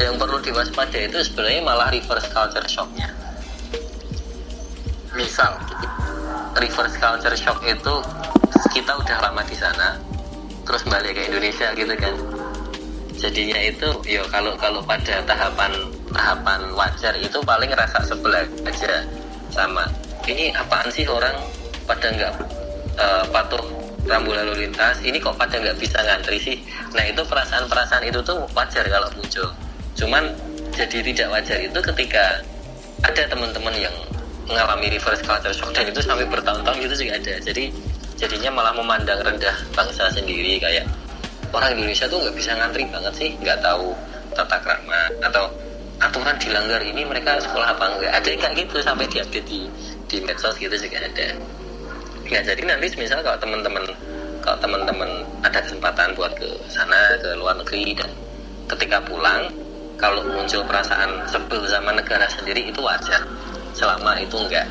yang 0.00 0.16
perlu 0.16 0.40
diwaspadai 0.40 1.12
itu 1.12 1.20
sebenarnya 1.20 1.60
malah 1.64 1.88
reverse 1.92 2.32
culture 2.32 2.64
shocknya. 2.64 3.12
Misal 5.12 5.56
reverse 6.60 6.96
culture 6.96 7.36
shock 7.36 7.60
itu 7.64 7.94
kita 8.72 8.92
udah 8.92 9.16
lama 9.20 9.42
di 9.44 9.56
sana 9.56 9.96
terus 10.66 10.82
balik 10.88 11.14
ke 11.14 11.22
Indonesia 11.30 11.70
gitu 11.76 11.94
kan. 11.96 12.14
Jadinya 13.16 13.58
itu 13.64 13.88
yo 14.04 14.22
kalau 14.28 14.52
kalau 14.60 14.84
pada 14.84 15.24
tahapan 15.24 15.72
tahapan 16.12 16.60
wajar 16.76 17.14
itu 17.16 17.38
paling 17.44 17.72
rasa 17.72 18.04
sebelah 18.04 18.44
aja 18.68 19.04
sama 19.48 19.88
ini 20.28 20.52
apaan 20.52 20.90
sih 20.92 21.08
orang 21.08 21.32
pada 21.86 22.12
nggak 22.12 22.34
uh, 22.98 23.24
patuh 23.30 23.62
rambu 24.06 24.34
lalu 24.34 24.66
lintas? 24.66 25.00
Ini 25.02 25.16
kok 25.22 25.38
pada 25.38 25.56
nggak 25.56 25.78
bisa 25.80 25.98
ngantri 26.02 26.38
sih? 26.38 26.56
Nah 26.92 27.04
itu 27.06 27.22
perasaan-perasaan 27.24 28.04
itu 28.06 28.20
tuh 28.22 28.44
wajar 28.52 28.84
kalau 28.86 29.08
muncul. 29.14 29.48
Cuman 29.96 30.28
jadi 30.76 30.98
tidak 31.00 31.28
wajar 31.32 31.58
itu 31.62 31.78
ketika 31.80 32.42
ada 33.00 33.22
teman-teman 33.28 33.74
yang 33.80 33.96
mengalami 34.46 34.86
reverse 34.94 35.22
culture 35.26 35.54
shock 35.54 35.70
dan 35.74 35.90
itu 35.90 36.00
sampai 36.02 36.26
bertahun-tahun 36.30 36.78
itu 36.82 36.94
juga 37.06 37.12
ada. 37.18 37.34
Jadi 37.42 37.64
jadinya 38.16 38.50
malah 38.62 38.74
memandang 38.74 39.20
rendah 39.20 39.56
bangsa 39.74 40.08
sendiri 40.14 40.56
kayak 40.62 40.86
orang 41.52 41.76
Indonesia 41.76 42.06
tuh 42.08 42.18
nggak 42.22 42.34
bisa 42.34 42.50
ngantri 42.56 42.84
banget 42.88 43.12
sih 43.14 43.30
nggak 43.42 43.58
tahu 43.60 43.92
tata 44.32 44.56
krama 44.60 45.00
atau 45.20 45.44
aturan 45.96 46.36
dilanggar 46.36 46.80
ini 46.84 47.04
mereka 47.08 47.40
sekolah 47.40 47.72
apa 47.72 47.84
enggak 47.96 48.12
ada 48.12 48.28
yang 48.28 48.40
kayak 48.40 48.54
gitu 48.64 48.76
sampai 48.84 49.04
diupdate 49.08 49.48
di 49.48 49.60
di 50.06 50.16
medsos 50.24 50.56
gitu 50.56 50.72
juga 50.76 50.98
ada. 51.02 51.28
Ya 52.26 52.40
jadi 52.42 52.62
nanti 52.66 52.86
misal 52.98 53.22
kalau 53.22 53.38
teman-teman 53.38 53.84
kalau 54.42 54.58
teman-teman 54.62 55.10
ada 55.42 55.58
kesempatan 55.58 56.14
buat 56.14 56.32
ke 56.38 56.48
sana 56.70 57.18
ke 57.18 57.34
luar 57.38 57.58
negeri 57.58 57.96
dan 57.98 58.10
ketika 58.70 58.98
pulang 59.02 59.50
kalau 59.96 60.20
muncul 60.28 60.60
perasaan 60.68 61.24
sebel 61.30 61.64
sama 61.66 61.96
negara 61.96 62.28
sendiri 62.28 62.68
itu 62.68 62.80
wajar 62.84 63.24
selama 63.76 64.16
itu 64.16 64.36
enggak 64.40 64.64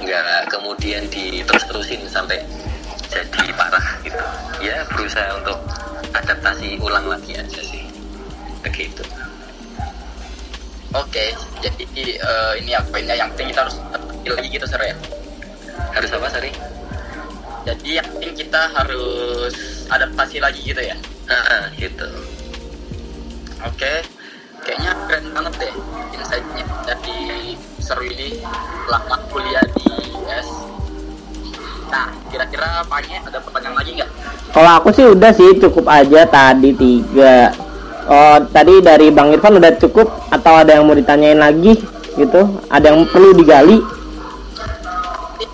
enggak 0.00 0.48
kemudian 0.48 1.04
diterus-terusin 1.12 2.08
sampai 2.08 2.40
jadi 3.06 3.52
parah 3.54 3.86
gitu. 4.02 4.18
Ya 4.64 4.82
berusaha 4.90 5.36
untuk 5.38 5.60
adaptasi 6.16 6.80
ulang 6.80 7.06
lagi 7.06 7.36
aja 7.36 7.60
sih. 7.60 7.84
Begitu. 8.64 9.04
Oke 10.96 11.36
jadi 11.60 11.84
uh, 12.24 12.52
ini 12.56 12.72
apa 12.72 12.96
yang 13.04 13.28
penting 13.36 13.52
kita 13.52 13.68
harus 13.68 13.76
lagi 14.26 14.48
gitu 14.48 14.66
sore 14.66 14.90
ya? 14.90 14.96
Harus 15.92 16.10
apa 16.16 16.26
sari 16.32 16.50
jadi 17.66 17.98
yang 17.98 18.06
penting 18.14 18.46
kita 18.46 18.62
harus 18.72 19.86
adaptasi 19.90 20.38
lagi 20.38 20.62
gitu 20.64 20.80
ya? 20.80 20.96
Ah 21.28 21.68
gitu. 21.76 22.08
Oke 23.66 24.02
kayaknya 24.62 24.92
keren 25.06 25.26
banget 25.34 25.54
deh 25.66 25.74
insightnya. 26.14 26.64
Dari 26.86 27.58
seru 27.86 28.02
ini 28.02 28.42
lama 28.90 29.14
kuliah 29.30 29.62
di 29.78 29.86
US 30.18 30.48
nah 31.86 32.10
kira-kira 32.34 32.82
apanya 32.82 33.22
ada 33.22 33.38
pertanyaan 33.38 33.78
lagi 33.78 33.90
nggak? 33.94 34.10
Kalau 34.50 34.70
aku 34.74 34.90
sih 34.90 35.06
udah 35.06 35.30
sih 35.30 35.54
cukup 35.62 35.86
aja 35.86 36.26
tadi 36.26 36.74
tiga. 36.74 37.54
Oh 38.10 38.42
tadi 38.50 38.82
dari 38.82 39.14
Bang 39.14 39.30
Irfan 39.30 39.62
udah 39.62 39.70
cukup 39.78 40.10
atau 40.34 40.58
ada 40.58 40.74
yang 40.74 40.82
mau 40.82 40.98
ditanyain 40.98 41.38
lagi 41.38 41.78
gitu? 42.18 42.42
Ada 42.74 42.90
yang 42.90 43.06
perlu 43.06 43.38
digali? 43.38 43.78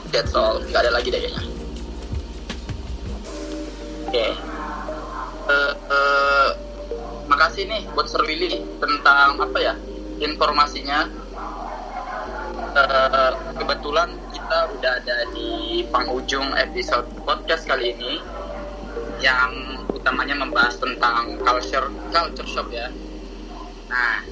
That's 0.08 0.32
all 0.32 0.56
nggak 0.64 0.88
ada 0.88 0.90
lagi 0.96 1.12
deh 1.12 1.20
kayaknya. 1.20 1.44
Oke. 1.44 1.52
Okay. 4.08 4.30
uh, 5.52 5.52
eh, 5.52 5.72
uh, 5.92 5.92
eh, 5.92 6.48
makasih 7.28 7.68
nih 7.68 7.84
buat 7.92 8.08
Sir 8.08 8.24
Willy 8.24 8.64
tentang 8.80 9.36
apa 9.36 9.58
ya 9.60 9.76
informasinya 10.16 11.12
uh, 12.76 13.32
kebetulan 13.56 14.08
kita 14.32 14.58
udah 14.72 14.92
ada 15.00 15.18
di 15.36 15.82
penghujung 15.92 16.56
episode 16.56 17.06
podcast 17.24 17.68
kali 17.68 17.92
ini 17.96 18.18
yang 19.20 19.78
utamanya 19.92 20.34
membahas 20.34 20.76
tentang 20.80 21.38
culture 21.40 21.88
culture 22.10 22.48
shock 22.48 22.68
ya. 22.72 22.88
Nah, 23.92 24.24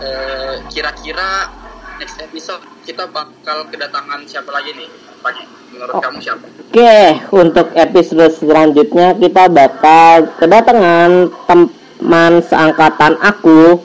uh, 0.00 0.54
kira-kira 0.72 1.52
next 2.00 2.18
episode 2.18 2.64
kita 2.88 3.06
bakal 3.10 3.68
kedatangan 3.68 4.24
siapa 4.24 4.50
lagi 4.50 4.74
nih? 4.74 4.90
Pak 5.18 5.34
menurut 5.74 5.94
oh. 5.98 6.02
kamu 6.02 6.18
siapa? 6.22 6.46
Oke, 6.48 6.98
untuk 7.34 7.68
episode 7.76 8.32
selanjutnya 8.32 9.18
kita 9.18 9.44
bakal 9.50 10.30
kedatangan 10.40 11.10
teman 11.44 12.32
seangkatan 12.40 13.18
aku, 13.20 13.82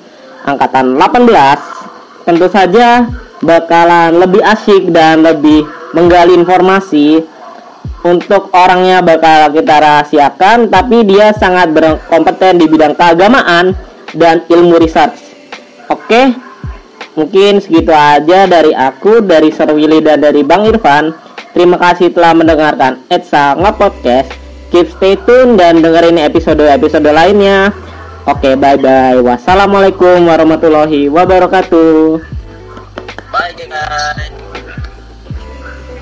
angkatan 0.48 0.96
18. 0.96 2.24
Tentu 2.24 2.48
saja 2.48 3.04
bakalan 3.44 4.18
lebih 4.18 4.42
asyik 4.42 4.90
dan 4.90 5.22
lebih 5.22 5.68
menggali 5.92 6.34
informasi 6.34 7.22
untuk 8.04 8.50
orangnya 8.56 9.04
bakal 9.04 9.52
kita 9.52 9.76
rahasiakan 9.80 10.72
tapi 10.72 11.04
dia 11.04 11.36
sangat 11.36 11.72
berkompeten 11.76 12.58
di 12.60 12.66
bidang 12.72 12.96
keagamaan 12.96 13.76
dan 14.16 14.42
ilmu 14.48 14.80
research 14.80 15.20
oke 15.92 16.54
Mungkin 17.14 17.62
segitu 17.62 17.94
aja 17.94 18.50
dari 18.50 18.74
aku, 18.74 19.22
dari 19.22 19.54
Sir 19.54 19.70
Willy 19.70 20.02
dan 20.02 20.18
dari 20.18 20.42
Bang 20.42 20.66
Irfan. 20.66 21.14
Terima 21.54 21.78
kasih 21.78 22.10
telah 22.10 22.34
mendengarkan 22.34 23.06
Etsa 23.06 23.54
Nge-Podcast. 23.54 24.34
Keep 24.74 24.88
stay 24.98 25.14
tune 25.22 25.54
dan 25.54 25.86
dengerin 25.86 26.18
episode-episode 26.18 27.06
lainnya. 27.06 27.70
Oke, 28.26 28.58
bye-bye. 28.58 29.22
Wassalamualaikum 29.22 30.26
warahmatullahi 30.26 31.06
wabarakatuh. 31.14 32.33
Bye 33.34 33.50
guys. 33.58 34.30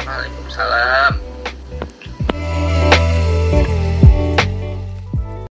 Waalaikumsalam. 0.04 1.21